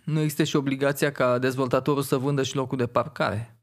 [0.05, 3.56] nu există și obligația ca dezvoltatorul să vândă și locul de parcare.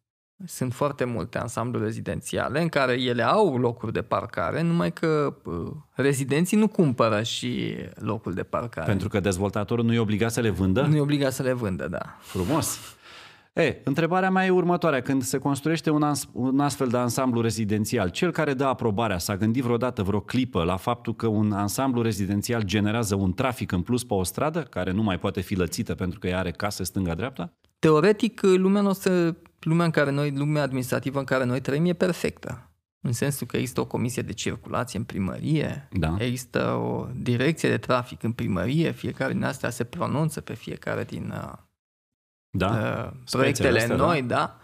[0.45, 5.71] Sunt foarte multe ansambluri rezidențiale în care ele au locuri de parcare, numai că uh,
[5.91, 8.87] rezidenții nu cumpără și locul de parcare.
[8.87, 10.81] Pentru că dezvoltatorul nu e obligat să le vândă?
[10.81, 12.17] Nu e obligat să le vândă, da.
[12.19, 12.79] Frumos.
[13.53, 15.01] E, întrebarea mea e următoarea.
[15.01, 19.37] Când se construiește un, ans- un astfel de ansamblu rezidențial, cel care dă aprobarea s-a
[19.37, 24.03] gândit vreodată vreo clipă la faptul că un ansamblu rezidențial generează un trafic în plus
[24.03, 27.53] pe o stradă, care nu mai poate fi lățită pentru că ea are case stânga-dreapta?
[27.79, 32.67] Teoretic, lumea noastră, lumea în care noi, lumea administrativă în care noi trăim e perfectă.
[33.01, 36.15] În sensul că există o comisie de circulație în primărie, Da.
[36.19, 41.33] există o direcție de trafic în primărie, fiecare din astea se pronunță pe fiecare din
[41.35, 41.53] uh,
[42.49, 42.67] Da?
[43.05, 44.35] uh, proiectele astea, noi, da?
[44.35, 44.59] da.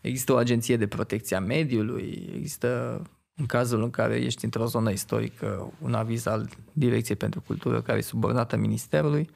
[0.00, 3.02] Există o agenție de protecție a mediului, există
[3.34, 7.98] în cazul în care ești într-o zonă istorică un aviz al Direcției pentru Cultură care
[7.98, 9.30] e subordonată Ministerului.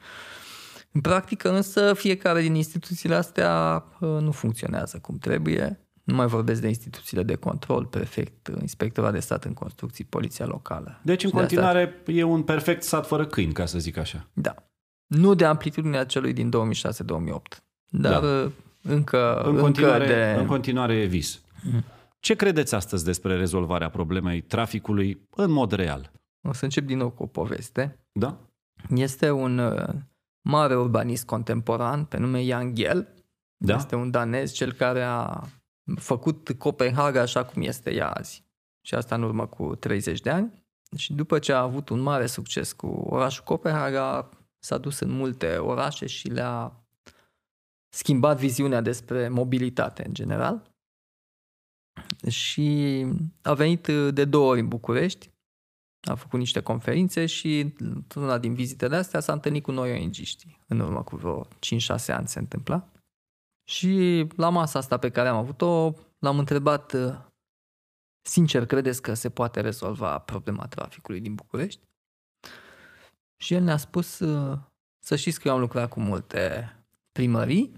[0.91, 5.81] În practică însă fiecare din instituțiile astea uh, nu funcționează cum trebuie.
[6.03, 10.99] Nu mai vorbesc de instituțiile de control, prefect, inspectorat de stat în construcții, poliția locală.
[11.03, 13.97] Deci, în Și de asta- continuare, e un perfect sat fără câini, ca să zic
[13.97, 14.27] așa.
[14.33, 14.55] Da.
[15.05, 18.51] Nu de amplitudinea celui din 2006-2008, dar Da.
[18.81, 20.35] încă, În încă continuare, de...
[20.39, 21.41] în continuare e vis.
[22.19, 26.11] Ce credeți astăzi despre rezolvarea problemei traficului în mod real?
[26.47, 27.99] O să încep din nou cu o poveste.
[28.11, 28.37] Da?
[28.95, 29.87] Este un uh,
[30.47, 33.07] mare urbanist contemporan pe nume Jan Gell.
[33.57, 33.75] Da?
[33.75, 35.43] Este un danez, cel care a
[35.95, 38.45] făcut Copenhaga așa cum este ea azi.
[38.81, 40.65] Și asta în urmă cu 30 de ani.
[40.95, 44.29] Și după ce a avut un mare succes cu orașul Copenhaga,
[44.59, 46.87] s-a dus în multe orașe și le-a
[47.89, 50.75] schimbat viziunea despre mobilitate în general.
[52.27, 53.05] Și
[53.41, 55.31] a venit uh, de două ori în București,
[56.01, 60.11] a făcut niște conferințe și într-una din vizitele astea s-a întâlnit cu noi ong
[60.67, 61.47] În urmă cu vreo 5-6
[62.07, 62.89] ani se întâmpla.
[63.69, 67.15] Și la masa asta pe care am avut-o, l-am întrebat uh,
[68.21, 71.81] sincer, credeți că se poate rezolva problema traficului din București?
[73.37, 74.59] Și el ne-a spus uh,
[75.03, 76.71] să știți că eu am lucrat cu multe
[77.11, 77.71] primării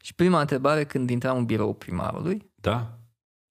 [0.00, 2.98] și prima întrebare când intram în birou primarului, Da?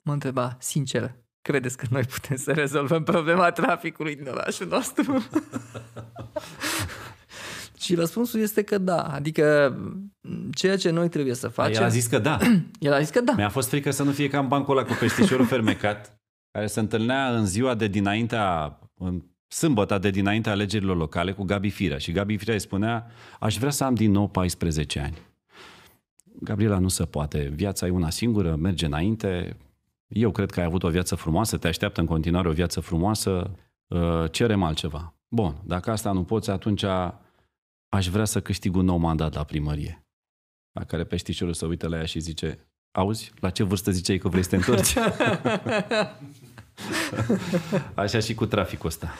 [0.02, 1.15] mă întreba, sincer,
[1.49, 5.23] credeți că noi putem să rezolvăm problema traficului din orașul nostru?
[7.83, 9.01] și răspunsul este că da.
[9.03, 9.77] Adică
[10.51, 11.81] ceea ce noi trebuie să facem...
[11.81, 12.38] El a zis că da.
[12.88, 13.33] El a zis că da.
[13.33, 16.19] Mi-a fost frică să nu fie ca în bancul ăla cu peștișorul fermecat,
[16.51, 21.69] care se întâlnea în ziua de dinaintea, în sâmbătă de dinaintea alegerilor locale cu Gabi
[21.69, 21.97] Firea.
[21.97, 25.17] Și Gabi Firea îi spunea, aș vrea să am din nou 14 ani.
[26.41, 27.51] Gabriela, nu se poate.
[27.55, 29.57] Viața e una singură, merge înainte.
[30.10, 33.52] Eu cred că ai avut o viață frumoasă, te așteaptă în continuare o viață frumoasă,
[33.88, 35.13] uh, cerem altceva.
[35.27, 36.83] Bun, dacă asta nu poți, atunci
[37.90, 40.06] aș vrea să câștig un nou mandat la primărie.
[40.71, 44.27] La care peștișorul se uită la ea și zice, auzi, la ce vârstă ziceai că
[44.27, 44.96] vrei să te întorci?
[47.96, 49.13] Așa și cu traficul ăsta.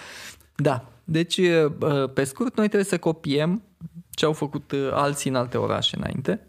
[0.56, 0.92] Da.
[1.04, 1.40] Deci,
[2.14, 3.64] pe scurt, noi trebuie să copiem
[4.10, 6.48] ce au făcut alții în alte orașe înainte.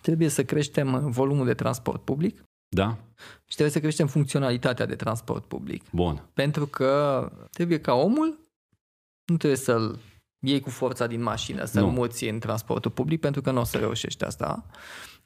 [0.00, 2.44] Trebuie să creștem volumul de transport public.
[2.74, 2.98] Da?
[3.44, 5.82] Și trebuie să creștem funcționalitatea de transport public.
[5.90, 6.22] Bun.
[6.34, 8.38] Pentru că trebuie ca omul,
[9.24, 9.98] nu trebuie să-l
[10.38, 11.90] iei cu forța din mașină, să-l Nu.
[11.90, 14.66] muți în transportul public, pentru că nu o să reușești asta.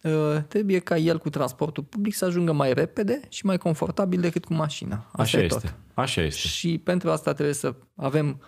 [0.02, 4.44] Uh, Trebuie ca el cu transportul public să ajungă mai repede și mai confortabil decât
[4.44, 4.96] cu mașina.
[5.06, 5.58] Asta Așa e este.
[5.60, 5.74] tot.
[5.94, 6.48] Așa este.
[6.48, 8.40] Și pentru asta trebuie să avem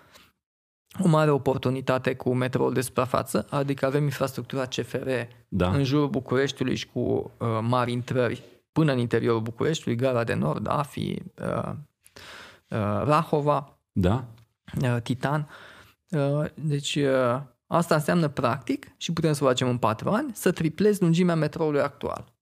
[1.05, 5.09] o mare oportunitate cu metroul de suprafață, adică avem infrastructura CFR
[5.49, 5.71] Da.
[5.71, 7.01] în jurul Bucureștiului și cu
[7.39, 8.43] uh, mari intrări
[8.79, 11.73] până în interiorul Bucureștiului, Gara de Nord, Afi, uh,
[12.69, 14.25] uh, Rahova, Da?
[14.83, 15.49] uh, Titan.
[16.09, 20.51] Uh, deci uh, asta înseamnă practic, și putem să o facem în patru ani, să
[20.53, 22.33] triplezi lungimea metroului actual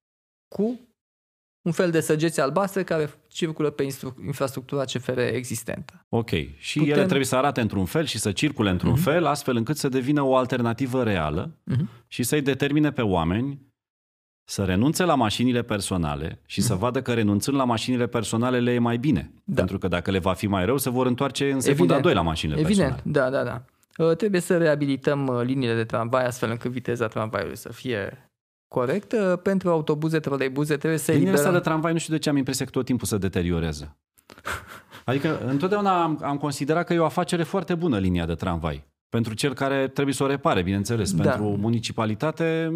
[0.48, 0.80] cu
[1.62, 6.06] un fel de săgeți albastre care circulă pe instru- infrastructura CFR existentă.
[6.08, 6.30] Ok.
[6.58, 9.76] Și Putem- ele trebuie să arate într-un fel și să circule într-un fel, astfel încât
[9.76, 11.88] să devină o alternativă reală Mhm.
[12.06, 13.60] și să-i determine pe oameni
[14.48, 18.78] să renunțe la mașinile personale și să vadă că renunțând la mașinile personale le e
[18.78, 19.30] mai bine.
[19.44, 19.54] Da.
[19.54, 22.02] Pentru că dacă le va fi mai rău, se vor întoarce în secunda Evident.
[22.02, 23.30] 2 la mașinile Evident, personale.
[23.30, 23.62] da, da,
[23.96, 24.04] da.
[24.04, 28.30] Uh, Trebuie să reabilităm uh, liniile de tramvai astfel încât viteza tramvaiului să fie
[28.68, 29.40] corectă.
[29.42, 31.72] Pentru autobuze, troleibuze trebuie să Liniile astea de eliberăm.
[31.72, 33.96] tramvai nu știu de ce am impresia că tot timpul se deteriorează.
[35.04, 38.84] Adică întotdeauna am, am considerat că e o afacere foarte bună linia de tramvai.
[39.08, 41.12] Pentru cel care trebuie să o repare, bineînțeles.
[41.12, 41.30] Da.
[41.30, 42.74] Pentru municipalitate, m,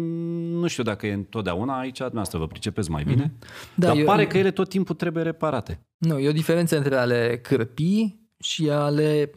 [0.59, 3.33] nu știu dacă e întotdeauna aici, dumneavoastră vă pricepeți mai bine.
[3.75, 5.79] Da, dar eu- pare că ele tot timpul trebuie reparate.
[5.97, 9.31] Nu, e o diferență între a le cârpi și a le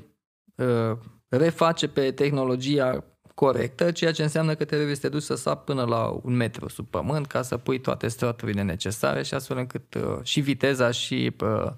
[0.55, 5.65] uh, reface pe tehnologia corectă, ceea ce înseamnă că trebuie să te duci să sapi
[5.65, 9.95] până la un metru sub pământ ca să pui toate straturile necesare și astfel încât
[9.95, 11.73] uh, și viteza și uh,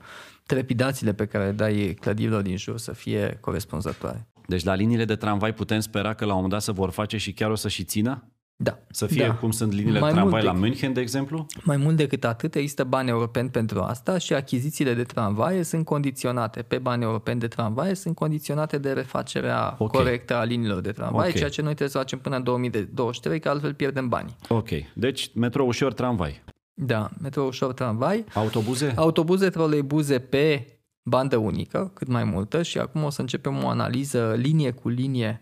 [0.46, 4.26] trepidațiile pe care le dai clădirilor din jur să fie corespunzătoare.
[4.46, 7.16] Deci la liniile de tramvai putem spera că la un moment dat se vor face
[7.16, 8.30] și chiar o să și țină?
[8.58, 8.78] Da.
[8.90, 9.34] Să fie da.
[9.34, 11.46] cum sunt liniile Mai de tramvai mult la decât- München, de exemplu?
[11.62, 16.62] Mai mult decât atât, există bani europeni pentru asta și achizițiile de tramvaie sunt condiționate
[16.62, 19.90] pe bani europeni de tramvaie, sunt condiționate de refacerea Ok.
[19.92, 21.36] corectă a liniilor de tramvaie, Ok.
[21.36, 24.36] ceea ce noi trebuie să facem până în 2023, că altfel pierdem bani.
[24.48, 24.68] Ok.
[24.94, 26.42] Deci metrou ușor, tramvai.
[26.74, 28.92] Da, metrou ușor tramvai, Autobuze?
[28.96, 30.66] autobuze, troleibuze pe
[31.08, 35.40] bandă unică, cât mai multă și acum o să începem o analiză linie cu linie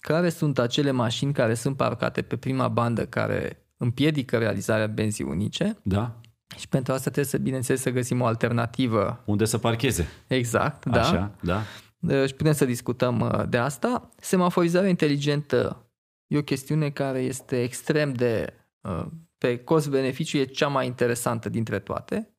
[0.00, 5.76] care sunt acele mașini care sunt parcate pe prima bandă care împiedică realizarea benzii unice
[5.82, 6.20] Da?
[6.56, 10.08] și pentru asta trebuie să, bineînțeles, să găsim o alternativă Unde să parcheze?
[10.26, 11.00] Exact, da.
[11.00, 11.62] Așa, da?
[12.00, 14.10] Uh, Și putem să discutăm uh, de asta.
[14.16, 15.86] Semaforizarea inteligentă
[16.26, 19.06] e o chestiune care este extrem de, uh,
[19.38, 22.35] pe cost-beneficiu, e cea mai interesantă dintre toate.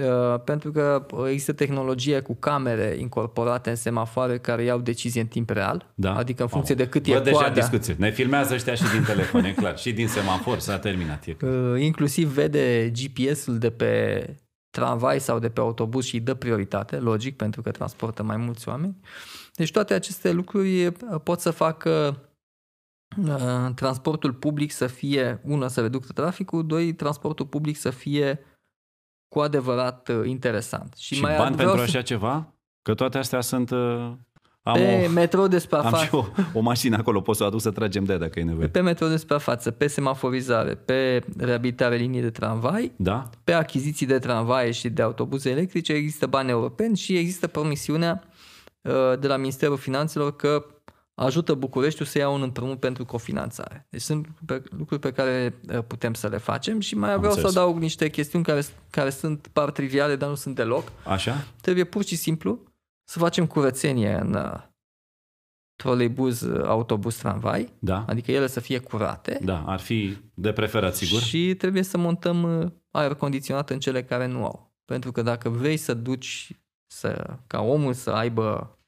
[0.00, 5.50] Uh, Pentru că există tehnologie cu camere incorporate în semafoare care iau decizie în timp
[5.50, 6.14] real, Da.
[6.14, 6.86] adică în funcție Mamă.
[6.86, 7.54] de cât Văd e deja coada.
[7.54, 7.94] discuție.
[7.98, 9.78] Ne filmează ăștia și din telefon, e clar.
[9.78, 11.26] Și din semafor s-a terminat.
[11.26, 11.72] E clar.
[11.72, 14.24] Uh, Inclusiv vede GPS-ul de pe
[14.70, 18.68] tramvai sau de pe autobuz și îi dă prioritate, logic, pentru că transportă mai mulți
[18.68, 18.96] oameni.
[19.54, 20.92] Deci toate aceste lucruri uh,
[21.22, 22.18] pot să facă
[23.26, 28.38] uh, transportul public să fie, una, să reducă traficul, doi, transportul public să fie
[29.34, 30.94] cu adevărat uh, interesant.
[30.98, 32.52] Și, mai bani vreau pentru să- așa ceva?
[32.82, 33.70] Că toate astea sunt...
[33.70, 34.10] uh,
[34.62, 36.04] Am, pe o, metrou de am suprafață.
[36.04, 38.42] și o, o mașină acolo, pot să o aduc să tragem de ea dacă e
[38.42, 38.66] nevoie.
[38.68, 43.30] Pe metrou de suprafață, pe semaforizare, pe reabilitare linii de tramvai, Da?
[43.44, 48.22] pe achiziții de tramvaie și de autobuze electrice există bani europeni și există promisiunea
[48.82, 50.64] uh, de la Ministerul Finanțelor că
[51.14, 53.86] ajută Bucureștiul să ia un împrumut pentru cofinanțare.
[53.90, 57.38] Deci sunt pe- lucruri pe care uh, putem să le facem și mai vreau să
[57.38, 57.56] înțeles.
[57.56, 60.92] adaug niște chestiuni care, care sunt par triviale, dar nu sunt deloc.
[61.06, 61.46] Așa?
[61.60, 62.58] Trebuie pur și simplu
[63.04, 64.60] să facem curățenie în uh,
[65.76, 68.04] troleibuz, uh, autobuz, tramvai, Da?
[68.08, 71.20] adică ele să fie curate Da, ar fi de preferat, sigur.
[71.20, 74.72] și trebuie să montăm uh, aer condiționat în cele care nu au.
[74.84, 76.50] Pentru că dacă vrei să duci
[76.86, 78.78] să, ca omul să aibă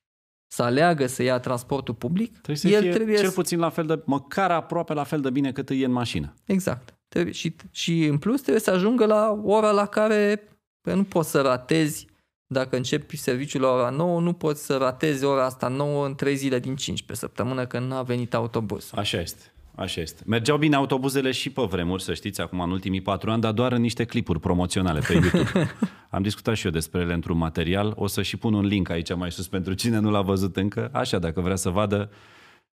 [0.46, 3.68] să aleagă să ia transportul public, Trebuie să el fie trebuie cel să, puțin la
[3.68, 6.34] fel de, măcar aproape la fel de bine cât e în mașină.
[6.44, 6.94] Exact.
[7.08, 10.48] Trebuie, și, și în plus trebuie să ajungă la ora la care
[10.80, 12.06] că nu poți să ratezi
[12.46, 16.36] dacă începi serviciul la ora 9, nu poți să ratezi ora asta 9 în 3
[16.36, 18.90] zile din 5 pe săptămână că n-a venit autobuz.
[18.94, 19.42] Așa este.
[19.76, 20.22] Așa este.
[20.26, 23.72] Mergeau bine autobuzele și pe vremuri, să știți, acum în ultimii patru ani, dar doar
[23.72, 25.70] în niște clipuri promoționale pe YouTube.
[26.10, 27.92] Am discutat și eu despre ele într-un material.
[27.96, 30.90] O să și pun un link aici mai sus pentru cine nu l-a văzut încă.
[30.92, 32.10] Așa, dacă vrea să vadă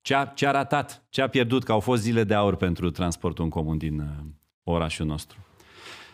[0.02, 2.90] ce a, ce a ratat, ce a pierdut, că au fost zile de aur pentru
[2.90, 4.08] transportul în comun din uh,
[4.64, 5.38] orașul nostru.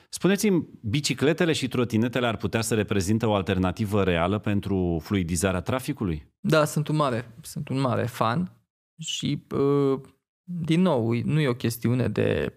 [0.09, 6.31] Spuneți-mi, bicicletele și trotinetele ar putea să reprezintă o alternativă reală pentru fluidizarea traficului?
[6.39, 8.51] Da, sunt un mare, sunt un mare fan
[8.97, 9.99] și uh,
[10.43, 12.55] din nou, nu e o chestiune de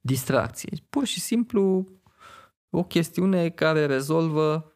[0.00, 0.72] distracție.
[0.90, 1.86] Pur și simplu
[2.70, 4.72] o chestiune care rezolvă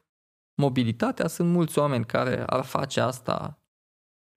[0.54, 1.26] mobilitatea.
[1.26, 3.58] Sunt mulți oameni care ar face asta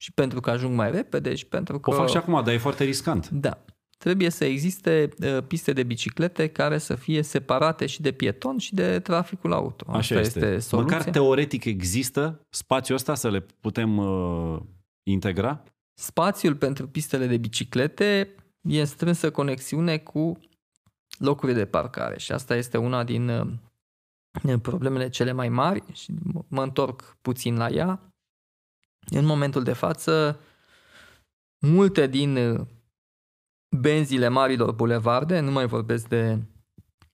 [0.02, 1.90] și pentru că ajung mai repede și pentru că...
[1.90, 3.30] O fac și acum, dar e foarte riscant.
[3.30, 3.66] Da.
[3.98, 8.74] Trebuie să existe uh, piste de biciclete care să fie separate și de pieton și
[8.74, 9.86] de traficul auto.
[9.88, 10.40] Așa Asta este.
[10.40, 10.98] este soluția.
[10.98, 14.60] Măcar teoretic există spațiul ăsta să le putem uh,
[15.04, 15.64] integra?
[16.00, 20.40] Spațiul pentru pistele de biciclete e în strânsă conexiune cu
[21.18, 26.14] locuri de parcare și asta este una din uh, problemele cele mai mari și
[26.48, 28.14] mă întorc puțin la ea.
[29.10, 30.40] În momentul de față,
[31.60, 32.68] multe din uh,
[33.78, 36.40] benzile marilor bulevarde, nu mai vorbesc de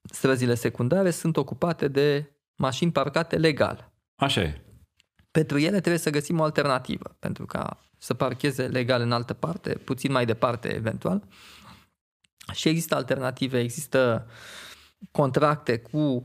[0.03, 3.91] străzile secundare, sunt ocupate de mașini parcate legal.
[4.15, 4.61] Așa e.
[5.31, 9.73] Pentru ele trebuie să găsim o alternativă, pentru ca să parcheze legal în altă parte,
[9.73, 11.23] puțin mai departe eventual.
[12.53, 14.27] Și există alternative, există
[15.11, 16.21] contracte cu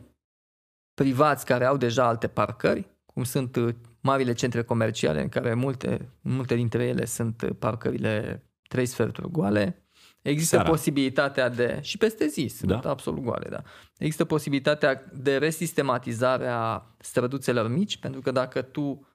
[0.95, 6.09] privați care au deja alte parcări, cum sunt uh, marile centre comerciale, în care multe,
[6.21, 9.83] multe dintre ele sunt uh, parcările trei sferturi goale.
[10.23, 10.71] Există Seara.
[10.71, 12.77] posibilitatea de, și peste zi, sunt Da.
[12.77, 12.91] da?
[12.91, 13.63] absolut goale, da.
[13.99, 19.07] Există posibilitatea de resistematizare a străduțelor mici, pentru că dacă tu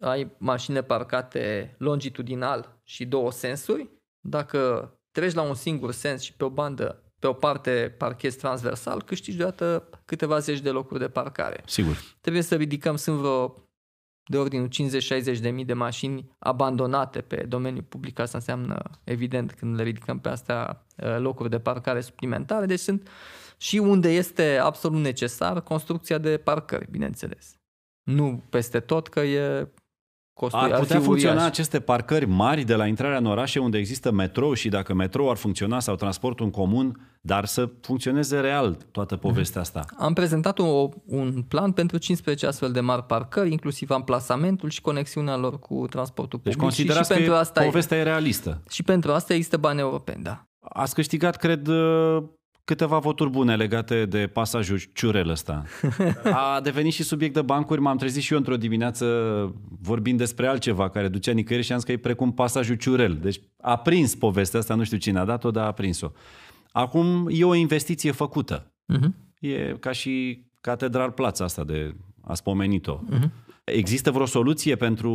[0.00, 3.90] ai mașini parcate longitudinal și două sensuri,
[4.20, 9.02] dacă treci la un singur sens și pe o bandă, pe o parte parchezi transversal,
[9.02, 11.62] câștigi deodată câteva zeci de locuri de parcare.
[11.66, 11.96] Sigur.
[12.20, 13.54] Trebuie să ridicăm, sunt vreo
[14.24, 14.68] de ordinul
[15.36, 20.18] 50-60 de mii de mașini abandonate pe domeniul public, asta înseamnă evident când le ridicăm
[20.18, 23.08] pe astea uh, locuri de parcare suplimentare, deci sunt
[23.56, 27.54] și unde este absolut necesar construcția de parcări, bineînțeles.
[28.02, 29.68] Nu peste tot, că e
[30.40, 31.48] costul Ar ar putea fi funcționa uriaș.
[31.50, 35.36] aceste parcări mari de la intrarea în orașe unde există metrou și dacă metrou ar
[35.36, 39.84] funcționa sau transportul în comun, dar să funcționeze real toată povestea asta.
[39.98, 45.36] Am prezentat o, un plan pentru 15 astfel de mari parcări, inclusiv amplasamentul și conexiunea
[45.36, 46.72] lor cu transportul Deci public.
[46.72, 48.62] și, și considerați că pentru e- asta povestea e realistă.
[48.68, 50.44] și pentru asta există bani europeni, da.
[50.60, 52.22] Ați câștigat, cred, uh,
[52.70, 55.64] câteva voturi bune legate de pasajul ciurel ăsta.
[56.54, 57.80] A devenit și subiect de bancuri.
[57.80, 59.06] M-am trezit și eu într-o dimineață
[59.80, 63.18] vorbind despre altceva care ducea nicăieri și am zis că e precum pasajul ciurel.
[63.22, 66.10] Deci a prins povestea asta, nu știu cine a dat-o, dar a prins-o.
[66.72, 68.72] Acum e o investiție făcută.
[68.92, 69.10] Uh-huh.
[69.40, 73.00] E ca și Catedral Plața asta de a spomenit-o.
[73.12, 73.30] Uh-huh.
[73.64, 75.12] Există vreo soluție pentru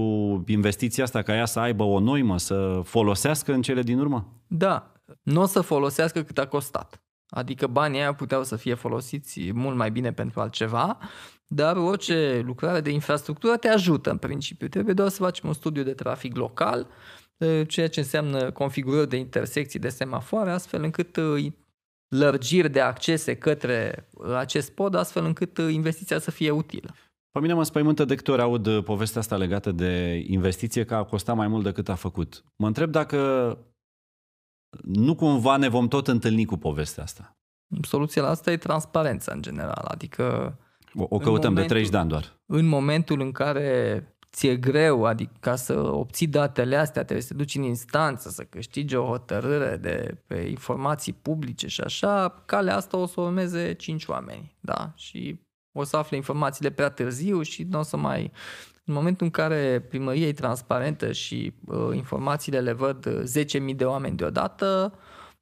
[0.47, 4.41] investiția asta ca ea să aibă o noimă, să folosească în cele din urmă?
[4.47, 4.91] Da,
[5.23, 7.04] nu o să folosească cât a costat.
[7.29, 10.97] Adică banii aia puteau să fie folosiți mult mai bine pentru altceva,
[11.47, 14.67] dar orice lucrare de infrastructură te ajută în principiu.
[14.67, 16.87] Trebuie doar să facem un studiu de trafic local,
[17.37, 21.51] eh, ceea ce înseamnă configurări de intersecții de semafoare, astfel încât eh,
[22.07, 26.95] lărgiri de accese către eh, acest pod, astfel încât eh, investiția să fie utilă.
[27.31, 30.95] Pe mine mă spăimântă de câte ori aud uh, povestea asta legată de investiție că
[30.95, 32.43] a costat mai mult decât a făcut.
[32.55, 33.57] Mă întreb dacă
[34.83, 37.37] nu cumva ne vom tot întâlni cu povestea asta.
[37.81, 40.57] Soluția la asta e transparența în general, adică
[40.93, 42.39] O, o căutăm de momentul- 30 de ani doar.
[42.45, 47.37] în momentul în care ți-e greu, adică ca să obții datele astea, trebuie să te
[47.37, 52.97] duci în instanță, să câștigi o hotărâre de pe informații publice și așa, calea asta
[52.97, 55.39] o să o urmeze cinci oameni, da, și
[55.71, 58.31] o să afle informațiile prea târziu și nu o să mai...
[58.87, 63.23] În momentul în care primăria e transparentă și uh, informațiile le văd uh,
[63.69, 64.93] 10.000 de oameni deodată,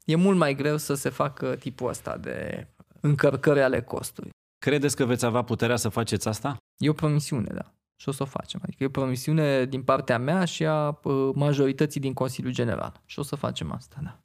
[0.05, 2.67] e mult mai greu să se facă tipul ăsta de
[2.99, 4.29] încărcări ale costului.
[4.65, 6.57] Credeți că veți avea puterea să faceți asta?
[6.77, 7.73] E o promisiune, da.
[8.01, 8.59] Și o să o facem.
[8.63, 13.01] Adică e o promisiune din partea mea și a uh, majorității din Consiliul General.
[13.05, 14.19] Și o să facem asta, da.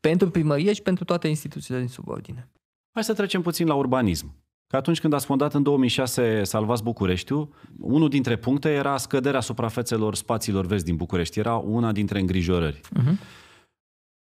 [0.00, 2.50] Pentru primărie și pentru toate instituțiile din subordine.
[2.92, 4.34] Hai să trecem puțin la urbanism.
[4.66, 10.14] Că atunci când ați fondat în 2006 Salvați Bucureștiul, unul dintre puncte era scăderea suprafețelor
[10.14, 11.38] spațiilor verzi din București.
[11.38, 12.80] Era una dintre îngrijorări.
[12.80, 13.18] Uh-huh.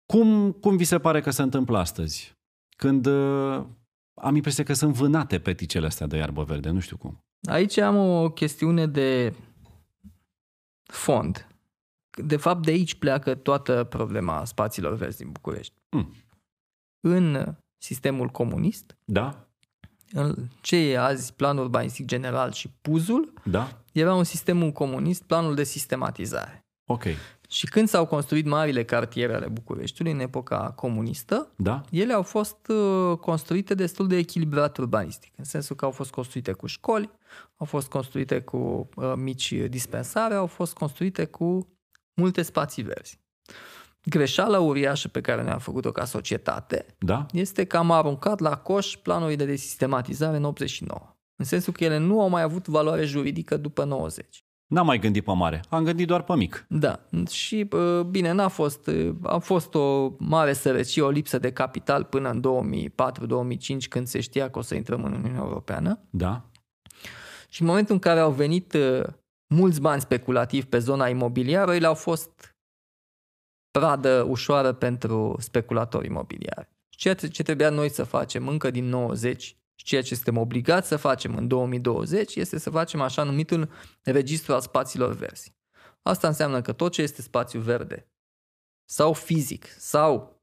[0.07, 2.36] Cum, cum vi se pare că se întâmplă astăzi?
[2.76, 3.64] Când uh,
[4.14, 7.24] am impresia că sunt vânate peticele astea de iarbă verde, nu știu cum.
[7.49, 9.34] Aici am o chestiune de
[10.82, 11.47] fond.
[12.24, 15.74] De fapt, de aici pleacă toată problema spațiilor verzi din București.
[15.91, 16.14] Mm.
[17.01, 19.47] În sistemul comunist, Da?
[20.12, 23.80] În ce e azi planul urbanistic general și puzul, Da?
[23.92, 26.66] era un sistem comunist, planul de sistematizare.
[26.90, 27.04] Ok.
[27.48, 31.80] Și când s-au construit marile cartiere ale Bucureștiului în epoca comunistă, Da?
[31.90, 36.52] ele au fost uh, construite destul de echilibrat urbanistic, în sensul că au fost construite
[36.52, 37.11] cu școli,
[37.56, 41.68] au fost construite cu uh, mici dispensare, au fost construite cu
[42.14, 43.18] multe spații verzi.
[44.05, 47.26] Greșeala uriașă pe care ne-am făcut-o ca societate Da?
[47.32, 51.16] este că am aruncat la coș planurile de sistematizare în 89.
[51.36, 54.42] În sensul că ele nu au mai avut valoare juridică după 90.
[54.66, 55.61] N-am mai gândit pe mare.
[55.68, 56.66] Am gândit doar pe mic.
[56.68, 61.53] Da, și uh, bine, n-a fost, uh, a fost o mare sărăcie, o lipsă de
[61.53, 62.42] capital până în
[62.86, 66.01] 2004-2005 când se știa că o să intrăm în Uniunea Europeană.
[66.11, 66.51] Da?
[67.49, 69.03] Și în momentul în care au venit uh,
[69.55, 72.57] mulți bani speculativi pe zona imobiliară, ele au fost
[73.79, 76.68] pradă ușoară pentru speculatori imobiliari.
[76.89, 79.43] Ceea ce trebuia noi să facem încă din 90
[79.74, 83.70] și ceea ce suntem obligați să facem în 2020 este să facem așa numitul
[84.03, 85.55] registru al spațiilor verzi.
[86.03, 88.11] Asta înseamnă că tot ce este spațiu verde
[88.85, 90.43] sau fizic sau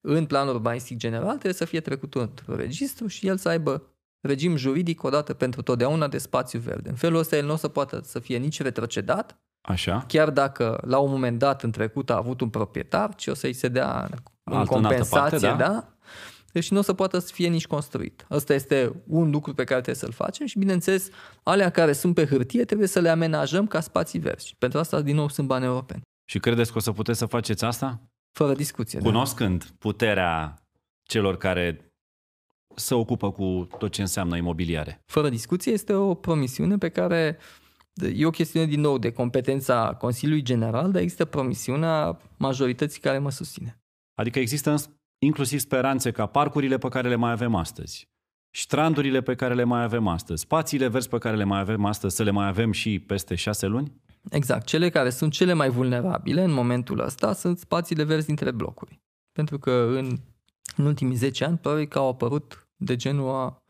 [0.00, 4.56] în plan urbanistic general trebuie să fie trecut într-un registru și el să aibă regim
[4.56, 6.88] juridic odată pentru totdeauna de spațiu verde.
[6.88, 10.04] În felul ăsta el nu o să poată să fie nici retrocedat, Așa?
[10.08, 13.52] chiar dacă la un moment dat în trecut a avut un proprietar, ci o să-i
[13.52, 15.68] se dea în Altă- în altă compensație, parte, da.
[15.68, 15.86] da?
[16.52, 18.26] Deci nu o să poată să fie nici construit.
[18.28, 21.08] Asta este un lucru pe care trebuie să-l facem și, bineînțeles,
[21.42, 24.46] alea care sunt pe hârtie trebuie să le amenajăm ca spații verzi.
[24.46, 26.02] Și pentru asta, din nou, sunt bani europeni.
[26.24, 28.00] Și credeți că o să puteți să faceți asta?
[28.32, 28.98] Fără discuție.
[28.98, 29.04] da.
[29.04, 30.62] Cunoscând puterea
[31.02, 31.92] celor care
[32.74, 35.02] se ocupă cu tot ce înseamnă imobiliare.
[35.06, 37.38] Fără discuție este o promisiune pe care
[38.14, 43.30] e o chestiune din nou de competența Consiliului General, dar există promisiunea majorității care mă
[43.30, 43.80] susține.
[44.14, 48.08] Adică există îns- inclusiv speranțe ca parcurile pe care le mai avem astăzi,
[48.54, 52.16] strandurile pe care le mai avem astăzi, spațiile verzi pe care le mai avem astăzi,
[52.16, 54.00] să le mai avem și peste șase luni?
[54.30, 54.66] Exact.
[54.66, 59.00] Cele care sunt cele mai vulnerabile în momentul ăsta sunt spațiile verzi dintre blocuri.
[59.32, 60.18] Pentru că în,
[60.76, 63.62] în ultimii 10 ani probabil că au apărut de genul a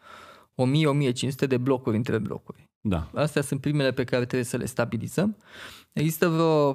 [1.44, 2.70] 1000-1500 de blocuri între blocuri.
[2.84, 3.10] Da.
[3.14, 5.36] Astea sunt primele pe care trebuie să le stabilizăm.
[5.92, 6.74] Există vreo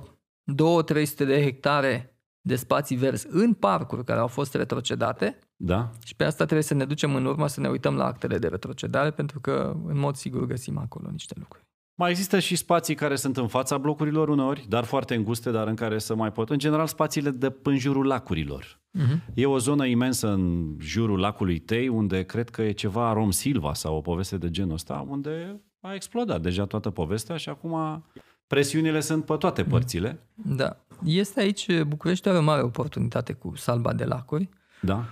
[0.84, 5.92] 2-300 de hectare de spații verzi în parcuri care au fost retrocedate Da?
[6.06, 8.48] și pe asta trebuie să ne ducem în urmă să ne uităm la actele de
[8.48, 11.66] retrocedare pentru că în mod sigur găsim acolo niște lucruri.
[12.00, 15.76] Mai există și spații care sunt în fața blocurilor uneori, dar foarte înguste, dar în
[15.76, 16.50] care să mai pot.
[16.50, 18.82] În general, spațiile de în jurul lacurilor.
[18.98, 19.34] Uh-huh.
[19.34, 23.74] E o zonă imensă în jurul lacului Tei, unde cred că e ceva Rom Silva
[23.74, 28.04] sau o poveste de genul ăsta, unde a explodat deja toată povestea și acum
[28.48, 30.20] presiunile sunt pe toate părțile.
[30.34, 30.78] Da.
[31.06, 34.50] Este aici, București are o mare oportunitate cu salba de lacuri,
[34.82, 35.04] Da?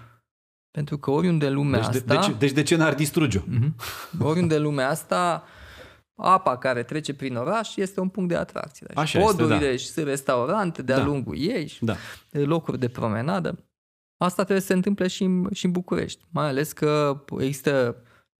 [0.71, 2.27] pentru că oriunde în lumea Deci de, asta...
[2.27, 3.41] deci, deci de ce n-ar distruge-o?
[3.45, 3.75] Mhm.
[4.19, 5.43] Oriunde în lumea asta,
[6.15, 8.85] apa care trece prin oraș este un punct de atracție.
[8.87, 9.75] Deci Așa este, podurile da.
[9.77, 11.03] și sunt restaurante de-a Da.
[11.05, 11.95] lungul ei și Da.
[12.31, 13.57] locuri de promenadă.
[14.17, 17.95] Asta trebuie să se întâmple și în, și în București, mai ales că există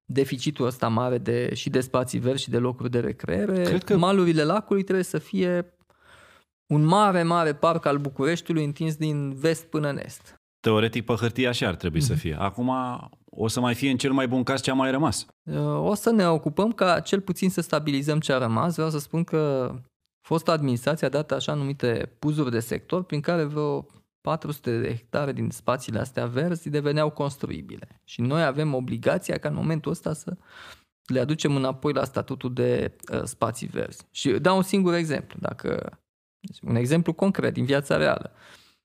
[0.06, 3.64] deficitul ăsta mare de, și de spații verzi și de locuri de recreere.
[3.64, 5.74] Cred că- Malurile lacului trebuie să fie
[6.74, 10.36] un mare, mare parc al Bucureștiului întins din vest până în est.
[10.60, 12.36] Teoretic, pe hârtie așa ar trebui să fie.
[12.40, 12.72] Acum
[13.26, 15.26] o să mai fie în cel mai bun caz ce a mai rămas.
[15.76, 18.74] O să ne ocupăm ca cel puțin să stabilizăm ce a rămas.
[18.74, 19.74] Vreau să spun că
[20.28, 23.86] fosta administrație a dat așa numite puzuri de sector prin care vreo
[24.26, 28.02] 400 de hectare din spațiile astea verzi deveneau construibile.
[28.04, 30.38] Și noi avem obligația ca în momentul ăsta să
[31.06, 34.06] le aducem înapoi la statutul de uh, spații verzi.
[34.12, 35.38] Și dau un singur exemplu.
[35.42, 36.00] Dacă,
[36.62, 38.32] un exemplu concret din viața reală.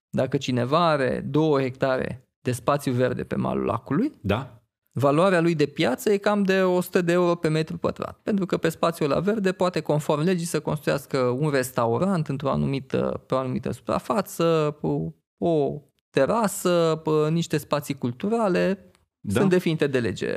[0.09, 4.61] Dacă cineva are două hectare de spațiu verde pe malul lacului, Da?
[4.93, 8.19] valoarea lui de piață e cam de 100 de euro pe metru pătrat.
[8.23, 13.23] Pentru că pe spațiul la verde poate, conform legii, să construiască un restaurant într-o anumită,
[13.27, 15.11] pe o anumită suprafață, o,
[15.43, 19.33] o terasă, pe niște spații culturale, Da.
[19.33, 19.39] da.
[19.39, 20.35] sunt definite de lege.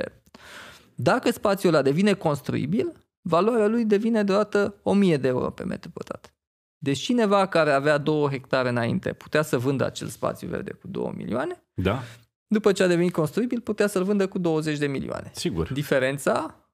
[0.95, 2.91] Dacă spațiul ăla devine construibil,
[3.21, 6.33] valoarea lui devine deodată 1000 de euro pe metru pătrat.
[6.77, 11.13] Deci cineva care avea 2 hectare înainte putea să vândă acel spațiu verde cu 2
[11.15, 12.01] milioane, Da?
[12.47, 15.31] după ce a devenit construibil, putea să-l vândă cu 20 de milioane.
[15.33, 15.71] Sigur.
[15.73, 16.64] Diferența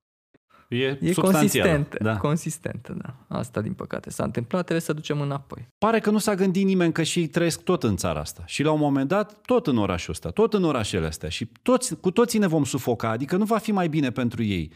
[0.71, 1.69] E, e substanțială.
[1.69, 1.97] consistentă.
[2.01, 2.17] Da.
[2.17, 3.37] Consistentă, da.
[3.37, 5.67] Asta, din păcate, s-a întâmplat, trebuie să ducem înapoi.
[5.77, 8.43] Pare că nu s-a gândit nimeni că și ei trăiesc tot în țara asta.
[8.45, 11.29] Și la un moment dat, tot în orașul ăsta, tot în orașele astea.
[11.29, 14.71] Și toți, cu toții ne vom sufoca, adică nu va fi mai bine pentru ei.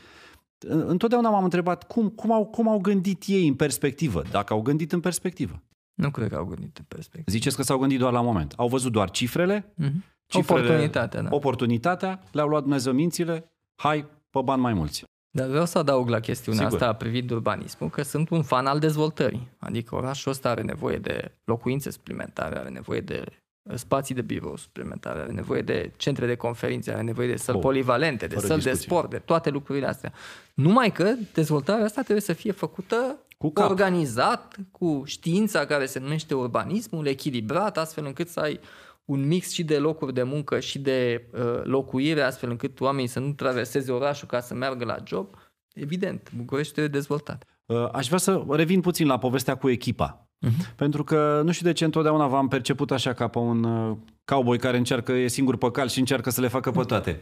[0.68, 4.92] Întotdeauna m-am întrebat cum, cum, au, cum au gândit ei în perspectivă, dacă au gândit
[4.92, 5.62] în perspectivă.
[5.94, 7.38] Nu cred că au gândit în perspectivă.
[7.38, 8.54] Ziceți că s-au gândit doar la moment.
[8.58, 9.94] Au văzut doar cifrele, Mm-hmm.
[10.28, 11.28] cifrele Oportunitatea, da.
[11.32, 15.04] oportunitatea, le-au luat Dumnezeu mințile, hai, pe bani mai mulți.
[15.36, 16.82] Dar vreau să adaug la chestiunea Sigur.
[16.82, 19.48] asta privind urbanismul, că sunt un fan al dezvoltării.
[19.60, 23.24] Adică orașul ăsta are nevoie de locuințe suplimentare, are nevoie de
[23.76, 27.64] spații de birou suplimentare, are nevoie de centre de conferințe, are nevoie de săli Oh,
[27.64, 28.96] polivalente, de fără săli de discuție.
[28.96, 30.14] sport, de toate lucrurile astea.
[30.54, 33.70] Numai că dezvoltarea asta trebuie să fie făcută Cu cap.
[33.70, 38.60] organizat, cu știința care se numește urbanismul, echilibrat, astfel încât să ai
[39.06, 43.20] un mix și de locuri de muncă și de uh, locuire, astfel încât oamenii să
[43.20, 45.28] nu traverseze orașul ca să meargă la job.
[45.74, 47.44] Evident, București trebuie dezvoltat.
[47.66, 50.30] Uh, Aș vrea să revin puțin la povestea cu echipa.
[50.46, 50.76] Uh-huh.
[50.76, 54.58] Pentru că nu știu de ce întotdeauna v-am perceput așa ca pe un uh, cowboy
[54.58, 57.20] care încearcă, e singur pe cal și încearcă să le facă pe toate.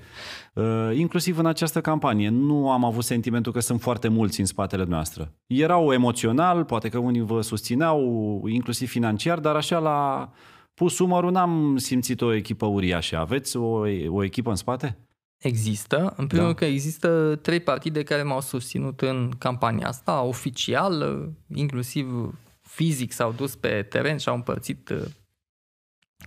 [0.54, 4.84] Uh, inclusiv în această campanie nu am avut sentimentul că sunt foarte mulți în spatele
[4.84, 5.34] noastră.
[5.48, 8.00] Erau emoțional, poate că unii vă susțineau,
[8.48, 10.30] inclusiv financiar, dar așa la
[10.74, 13.18] pus umărul n-am simțit o echipă uriașă.
[13.18, 14.98] Aveți o, o echipă în spate?
[15.38, 15.98] Există.
[15.98, 16.42] În primul Da.
[16.44, 23.32] rând că există trei partide care m-au susținut în campania asta, oficial, inclusiv fizic s-au
[23.32, 25.02] dus pe teren și au împărțit uh,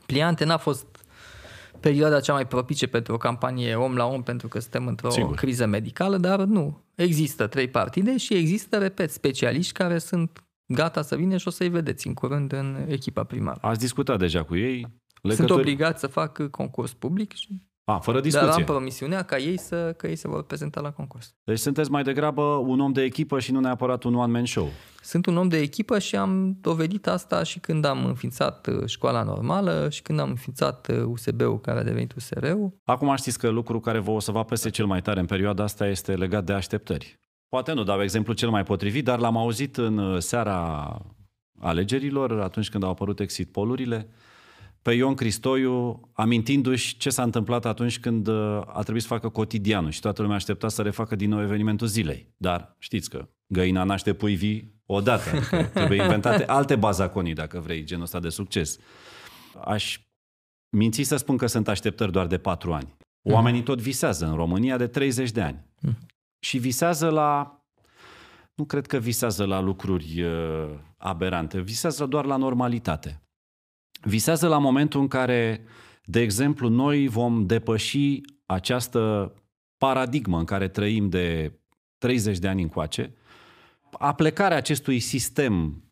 [0.06, 0.44] pliante.
[0.44, 0.86] N-a fost
[1.80, 5.34] perioada cea mai propice pentru o campanie om la om pentru că suntem într-o Sigur.
[5.34, 6.82] criză medicală, dar nu.
[6.94, 11.68] Există trei partide și există, repet, specialiști care sunt gata să vină și o să-i
[11.68, 13.58] vedeți în curând în echipa primară.
[13.62, 14.86] Ați discutat deja cu ei?
[15.28, 18.52] Sunt obligați să fac concurs public și A, fără dar discuție.
[18.52, 21.34] am promisiunea ca ei să, că ei se vor prezenta la concurs.
[21.44, 24.68] Deci sunteți mai degrabă un om de echipă și nu neapărat un one-man show.
[25.02, 29.22] Sunt un om de echipă și am dovedit asta și când am înființat uh, școala
[29.22, 32.76] normală și când am înființat uh, USB-ul care a devenit USR-ul.
[32.84, 35.62] Acum știți că lucrul care vă o să vă apese cel mai tare în perioada
[35.62, 37.18] asta este legat de așteptări.
[37.48, 41.00] Poate nu dau exemplu cel mai potrivit, dar l-am auzit în uh, seara
[41.60, 44.08] alegerilor, atunci când au apărut exit polurile,
[44.82, 49.90] pe Ion Cristoiu, amintindu-și ce s-a întâmplat atunci când uh, a trebuit să facă cotidianul
[49.90, 52.32] și toată lumea aștepta să refacă din nou evenimentul zilei.
[52.36, 57.84] Dar știți că găina naște pui vii odată, adică trebuie inventate alte bazaconii, dacă vrei,
[57.84, 58.78] genul ăsta de succes.
[59.64, 60.00] Aș
[60.68, 62.96] minți să spun că sunt așteptări doar de patru ani.
[63.22, 65.64] Oamenii tot visează în România de 30 de ani.
[66.46, 67.60] Și visează la...
[68.54, 73.22] Nu cred că visează la lucruri uh, aberante, visează doar la normalitate.
[74.00, 75.64] Visează la momentul în care,
[76.04, 79.32] de exemplu, noi vom depăși această
[79.76, 81.58] paradigmă în care trăim de
[81.98, 83.14] 30 de ani încoace,
[83.90, 85.84] aplecarea acestui sistem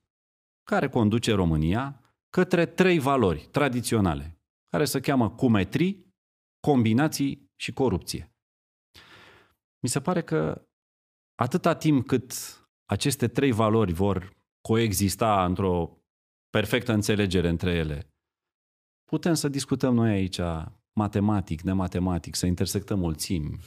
[0.71, 2.01] care conduce România
[2.31, 4.39] către trei valori tradiționale,
[4.71, 6.15] care se cheamă cumetrii,
[6.61, 8.34] combinații și corupție.
[9.85, 10.67] Mi se pare că
[11.35, 12.33] atâta timp cât
[12.85, 15.99] aceste trei valori vor coexista într-o
[16.51, 18.09] perfectă înțelegere între ele,
[19.11, 20.41] putem să discutăm noi aici
[20.93, 23.59] matematic, nematematic, să intersectăm mulțimi,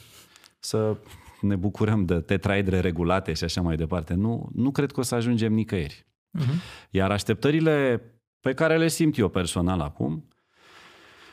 [0.58, 0.96] să
[1.40, 4.14] ne bucurăm de tetraedre regulate și așa mai departe.
[4.14, 6.06] Nu, nu cred că o să ajungem nicăieri.
[6.38, 6.88] Uh-huh.
[6.90, 8.02] Iar așteptările
[8.40, 10.28] pe care le simt eu personal acum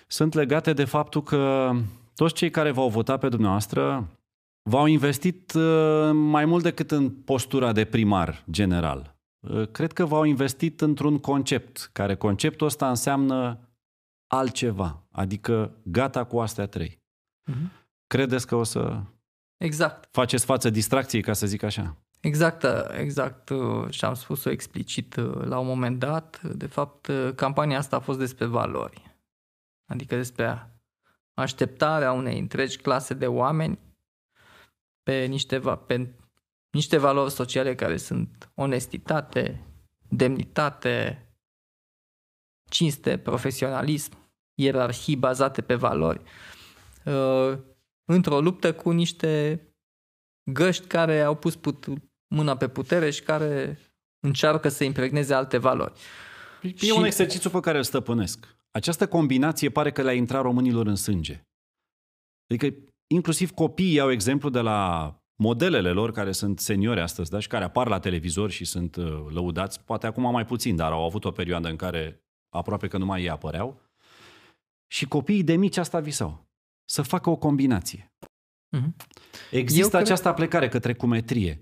[0.08, 1.72] sunt legate de faptul că
[2.16, 4.10] toți cei care v-au votat pe dumneavoastră
[4.70, 9.16] v-au investit uh, mai mult decât în postura de primar general.
[9.40, 13.60] Uh, Cred că v-au investit într-un concept, care conceptul ăsta înseamnă
[14.28, 17.00] altceva, adică gata cu astea trei.
[17.52, 17.84] Uh-huh.
[18.08, 19.02] Credeți că o să
[19.58, 20.08] Exact.
[20.12, 21.98] faceți față distracției, ca să zic așa?
[22.20, 22.66] Exact,
[22.98, 26.42] exact uh, și am spus-o explicit uh, la un moment dat.
[26.42, 29.18] De fapt, uh, campania asta a fost despre valori.
[29.92, 30.70] Adică despre
[31.34, 33.80] așteptarea unei întregi clase de oameni
[35.06, 36.14] pe niște, va- pe
[36.70, 39.66] niște valori sociale care sunt onestitate,
[40.10, 41.28] demnitate,
[42.70, 44.12] cinste, profesionalism,
[44.62, 46.22] ierarhii bazate pe valori,
[47.06, 47.58] uh,
[48.06, 49.62] într-o luptă cu niște
[50.52, 51.86] găști care au pus put-
[52.36, 53.80] mâna pe putere și care
[54.20, 56.00] încearcă să impregneze alte valori.
[56.62, 58.56] E Și- un exercițiu pe care îl stăpânesc.
[58.72, 61.42] Această combinație pare că le-a intrat românilor în sânge.
[62.50, 62.76] Adică
[63.08, 67.40] inclusiv copiii au exemplu de la modelele lor care sunt seniori astăzi, da?
[67.40, 71.06] și care apar la televizor și sunt uh, lăudați, poate acum mai puțin, dar au
[71.06, 73.82] avut o perioadă în care aproape că numai ei apăreau.
[74.88, 76.46] Și copiii de mici asta visau.
[76.90, 78.14] Să facă o combinație.
[78.78, 78.96] Mhm.
[79.52, 81.60] Există Eu cred- această aplecare către cumetrie.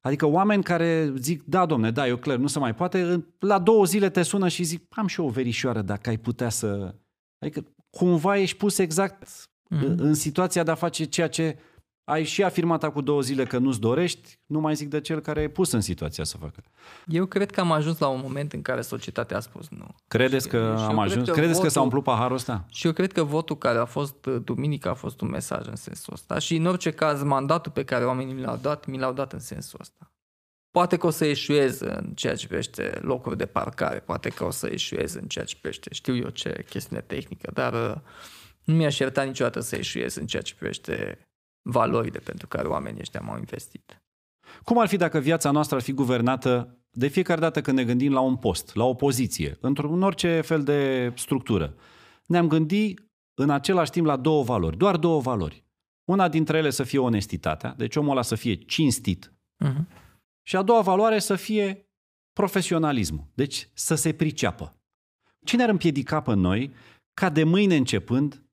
[0.00, 3.58] Adică oameni care zic, da, domne, da, eu clar, nu se mai poate, în- la
[3.58, 6.94] două zile te sună și zic, am și eu o verișoară dacă ai putea să...
[7.38, 9.54] Adică cumva ești pus exact Mhm.
[9.74, 9.96] Mm-hmm.
[9.96, 11.58] în situația de a face ceea ce
[12.04, 15.40] ai și afirmat acum două zile că nu-ți dorești, nu mai zic de cel care
[15.42, 16.62] e pus în situația să facă.
[17.06, 19.86] Eu cred că am ajuns la un moment în care societatea a spus nu.
[20.08, 21.28] Credeți Și- că și eu am cred ajuns?
[21.28, 22.64] că Credeți că s-a votul- umplut paharul ăsta?
[22.68, 25.76] Și eu cred că votul care a fost uh, duminică a fost un mesaj în
[25.76, 29.12] sensul ăsta și în orice caz mandatul pe care oamenii mi l-au dat, mi l-au
[29.12, 30.10] dat în sensul ăsta.
[30.70, 34.50] Poate că o să eșuez în ceea ce privește locuri de parcare, poate că o
[34.50, 37.96] să eșuez în ceea ce privește, știu eu ce chestiune tehnică, dar uh,
[38.66, 41.18] nu mi-aș ierta niciodată să eșuez în ceea ce privește
[41.62, 44.02] valorile pentru care oamenii ăștia m-au investit.
[44.62, 48.12] Cum ar fi dacă viața noastră ar fi guvernată de fiecare dată când ne gândim
[48.12, 51.74] la un post, la o poziție, într-un orice fel de structură?
[52.26, 55.64] Ne-am gândit în același timp la două valori, doar două valori.
[56.04, 59.32] Una dintre ele să fie onestitatea, deci omul ăla să fie cinstit.
[59.64, 59.84] Uh-huh.
[60.42, 61.90] Și a doua valoare să fie
[62.32, 64.80] profesionalismul, deci să se priceapă.
[65.44, 66.74] Cine ar împiedica pe noi
[67.14, 68.45] ca de mâine începând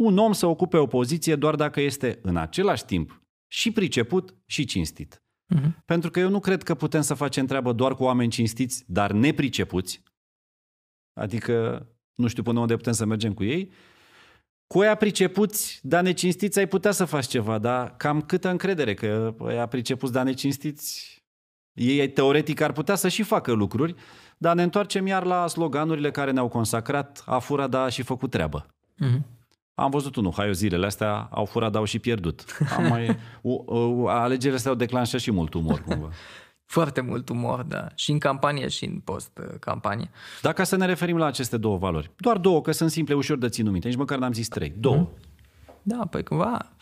[0.00, 4.64] un om să ocupe o poziție doar dacă este în același timp și priceput și
[4.64, 5.22] cinstit?
[5.54, 5.84] Uh-huh.
[5.84, 9.12] Pentru că eu nu cred că putem să facem treabă doar cu oameni cinstiți, dar
[9.12, 10.02] nepricepuți.
[11.20, 13.72] Adică nu știu până unde putem să mergem cu ei,
[14.66, 19.34] cu ea pricepuți, dar necinstiți, ai putea să faci ceva, dar cam câtă încredere că
[19.48, 21.18] ea pricepuți, dar necinstiți,
[21.72, 23.94] ei teoretic ar putea să și facă lucruri,
[24.38, 28.66] dar ne întoarcem iar la sloganurile care ne-au consacrat, a furat, da, și făcut treabă.
[29.04, 29.39] Mm-hmm.
[29.80, 32.44] Am văzut unul, hai, zilele astea au furat, au și pierdut.
[32.76, 36.08] Am mai, u, u, alegerile astea au declanșat și mult umor, cumva.
[36.64, 37.88] Foarte mult umor, da.
[37.94, 40.10] Și în campanie și în post-campanie.
[40.42, 42.10] Dacă să ne referim la aceste două valori.
[42.16, 43.88] Doar două, că sunt simple, ușor de ținut minte.
[43.88, 44.74] Nici măcar n-am zis trei.
[44.78, 44.96] Două.
[44.96, 45.10] Mhm.
[45.82, 46.72] Da, păi cumva...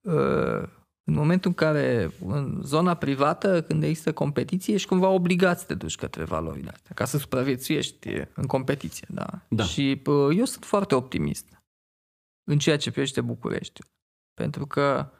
[0.00, 0.68] Uh,
[1.04, 5.74] în momentul în care în zona privată, când există competiție, ești cumva obligat să te
[5.74, 9.06] duci către valorile astea, ca să supraviețuiești în competiție.
[9.10, 9.26] Da?
[9.48, 9.64] da.
[9.64, 11.56] Și uh, eu sunt foarte optimist
[12.50, 13.80] în ceea ce privește București.
[14.34, 15.10] Pentru că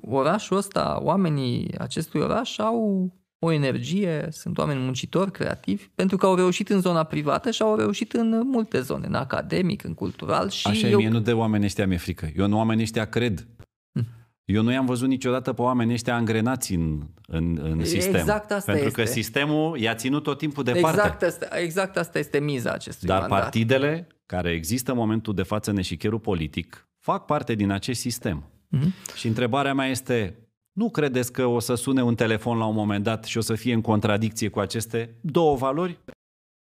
[0.00, 6.34] orașul ăsta, oamenii acestui oraș au o energie, sunt oameni muncitori, creativi, pentru că au
[6.34, 10.48] reușit în zona privată și au reușit în multe zone, în academic, în cultural.
[10.48, 10.98] Și Așa eu...
[10.98, 12.30] mie nu de oameni ăștia mi-e frică.
[12.36, 13.46] Eu în oamenii ăștia cred.
[13.92, 14.06] Hm.
[14.44, 18.14] Eu nu i-am văzut niciodată pe oamenii ăștia angrenați în, în, în sistem.
[18.14, 19.02] Exact asta Pentru este.
[19.02, 21.00] că sistemul i-a ținut tot timpul departe.
[21.00, 23.40] Exact asta, exact asta este miza acestui Dar mandat.
[23.40, 28.44] partidele care există în momentul de față în eșicherul politic fac parte din acest sistem.
[28.44, 29.14] Mm-hmm.
[29.14, 30.36] Și întrebarea mea este,
[30.72, 33.54] nu credeți că o să sune un telefon la un moment dat și o să
[33.54, 35.98] fie în contradicție cu aceste două valori?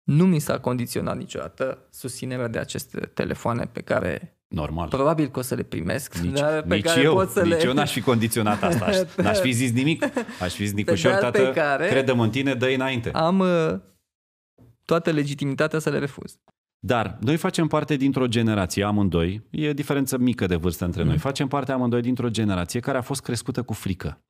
[0.03, 4.87] Nu mi s-a condiționat niciodată susținerea de aceste telefoane pe care Normal.
[4.87, 6.15] Probabil că o să le primesc.
[6.15, 7.65] Nici, dar pe nici care eu, pot să nici le...
[7.65, 8.85] eu n-aș fi condiționat asta.
[8.85, 10.03] Aș, n-aș fi zis nimic.
[10.41, 13.11] Aș fi zis, Nicușor, tată, care credem în tine, dă înainte.
[13.11, 13.79] Am uh,
[14.85, 16.39] toată legitimitatea să le refuz.
[16.85, 21.07] Dar noi facem parte dintr-o generație, amândoi, e o diferență mică de vârstă între mm.
[21.07, 24.21] noi, facem parte amândoi dintr-o generație care a fost crescută cu frică.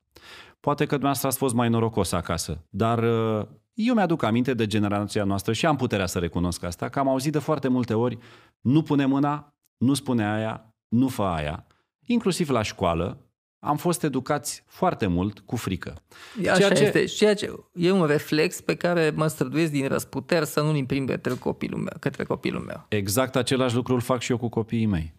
[0.60, 5.24] Poate că dumneavoastră ați fost mai norocos acasă, dar uh, eu mi-aduc aminte de generația
[5.24, 8.18] noastră și am puterea să recunosc asta, că am auzit de foarte multe ori,
[8.62, 11.68] nu pune mâna, nu spune aia, nu fă aia.
[12.06, 13.22] Inclusiv la școală,
[13.64, 16.03] am fost educați foarte mult cu frică.
[16.39, 16.84] Așa ceea ce...
[16.84, 17.05] este.
[17.05, 21.34] Ceea ce e un reflex pe care mă străduiesc din răsputeri să nu-l imprim către
[21.34, 21.93] copilul meu.
[21.99, 22.86] Către copilul meu.
[22.89, 25.14] Exact același lucru îl fac și eu cu copiii mei.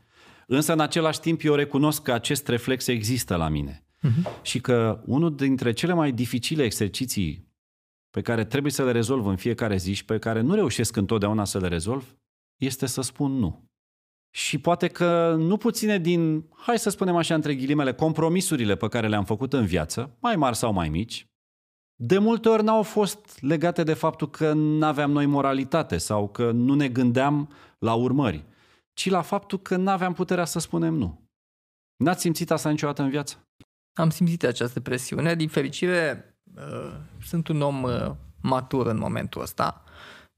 [0.47, 3.85] Însă, în același timp, eu recunosc că acest reflex există la mine.
[3.99, 4.43] Uh-huh.
[4.43, 7.53] Și că unul dintre cele mai dificile exerciții
[8.11, 11.45] pe care trebuie să le rezolv în fiecare zi și pe care nu reușesc întotdeauna
[11.45, 12.17] să le rezolv,
[12.57, 13.71] este să spun nu.
[14.37, 19.09] Și poate că nu puține din, hai să spunem așa între ghilimele, compromisurile pe care
[19.09, 21.27] le-am făcut în viață, mai mari sau mai mici,
[21.95, 26.51] de multe ori n-au fost legate de faptul că nu aveam noi moralitate sau că
[26.51, 28.45] nu ne gândeam la urmări,
[28.93, 31.29] ci la faptul că nu aveam puterea să spunem nu.
[31.97, 33.49] N-ați simțit asta niciodată în viață?
[33.93, 35.35] Am simțit această presiune.
[35.35, 38.11] Din fericire, uh, sunt un om uh,
[38.41, 39.85] matur în momentul ăsta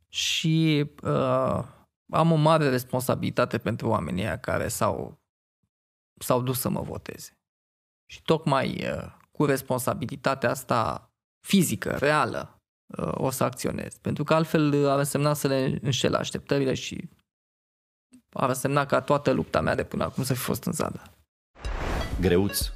[0.08, 1.64] și uh,
[2.12, 5.20] am o mare responsabilitate pentru oamenii aia care s-au,
[6.20, 7.38] s-au dus să mă voteze.
[8.10, 11.10] Și tocmai uh, cu responsabilitatea asta
[11.46, 13.96] fizică, reală, uh, o să acționez.
[13.96, 17.08] Pentru că altfel ar însemna să le înșel așteptările și
[18.32, 21.02] ar însemna ca toată lupta mea de până acum să fi fost în zadă.
[22.20, 22.70] Greuț.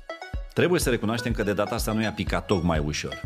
[0.55, 3.21] Trebuie să recunoaștem că de data asta nu i-a picat tocmai ușor.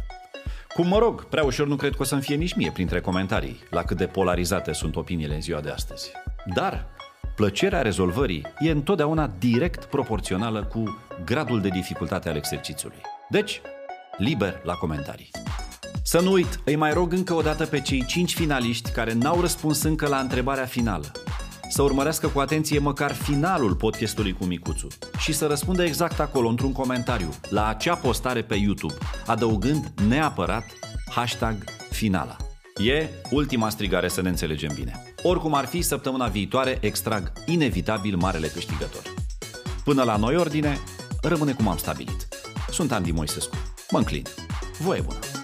[0.74, 3.60] Cum mă rog, prea ușor nu cred că o să-mi fie nici mie printre comentarii
[3.70, 6.10] la cât de polarizate sunt opiniile în ziua de astăzi.
[6.54, 6.86] Dar
[7.36, 13.00] plăcerea rezolvării e întotdeauna direct proporțională cu gradul de dificultate al exercițiului.
[13.28, 13.60] Deci,
[14.18, 15.30] liber la comentarii.
[16.02, 19.40] Să nu uit, îi mai rog încă o dată pe cei cinci finaliști care n-au
[19.40, 21.12] răspuns încă la întrebarea finală
[21.74, 24.86] să urmărească cu atenție măcar finalul podcastului cu Micuțu
[25.18, 28.94] și să răspundă exact acolo, într-un comentariu, la acea postare pe YouTube,
[29.26, 30.64] adăugând neapărat
[31.10, 32.36] hashtag finala.
[32.76, 35.02] E ultima strigare să ne înțelegem bine.
[35.22, 39.02] Oricum ar fi, săptămâna viitoare extrag inevitabil marele câștigător.
[39.84, 40.78] Până la noi ordine,
[41.22, 42.28] rămâne cum am stabilit.
[42.70, 43.56] Sunt Andy Moisescu.
[43.90, 44.22] Mă înclin.
[44.78, 45.43] Voie bună!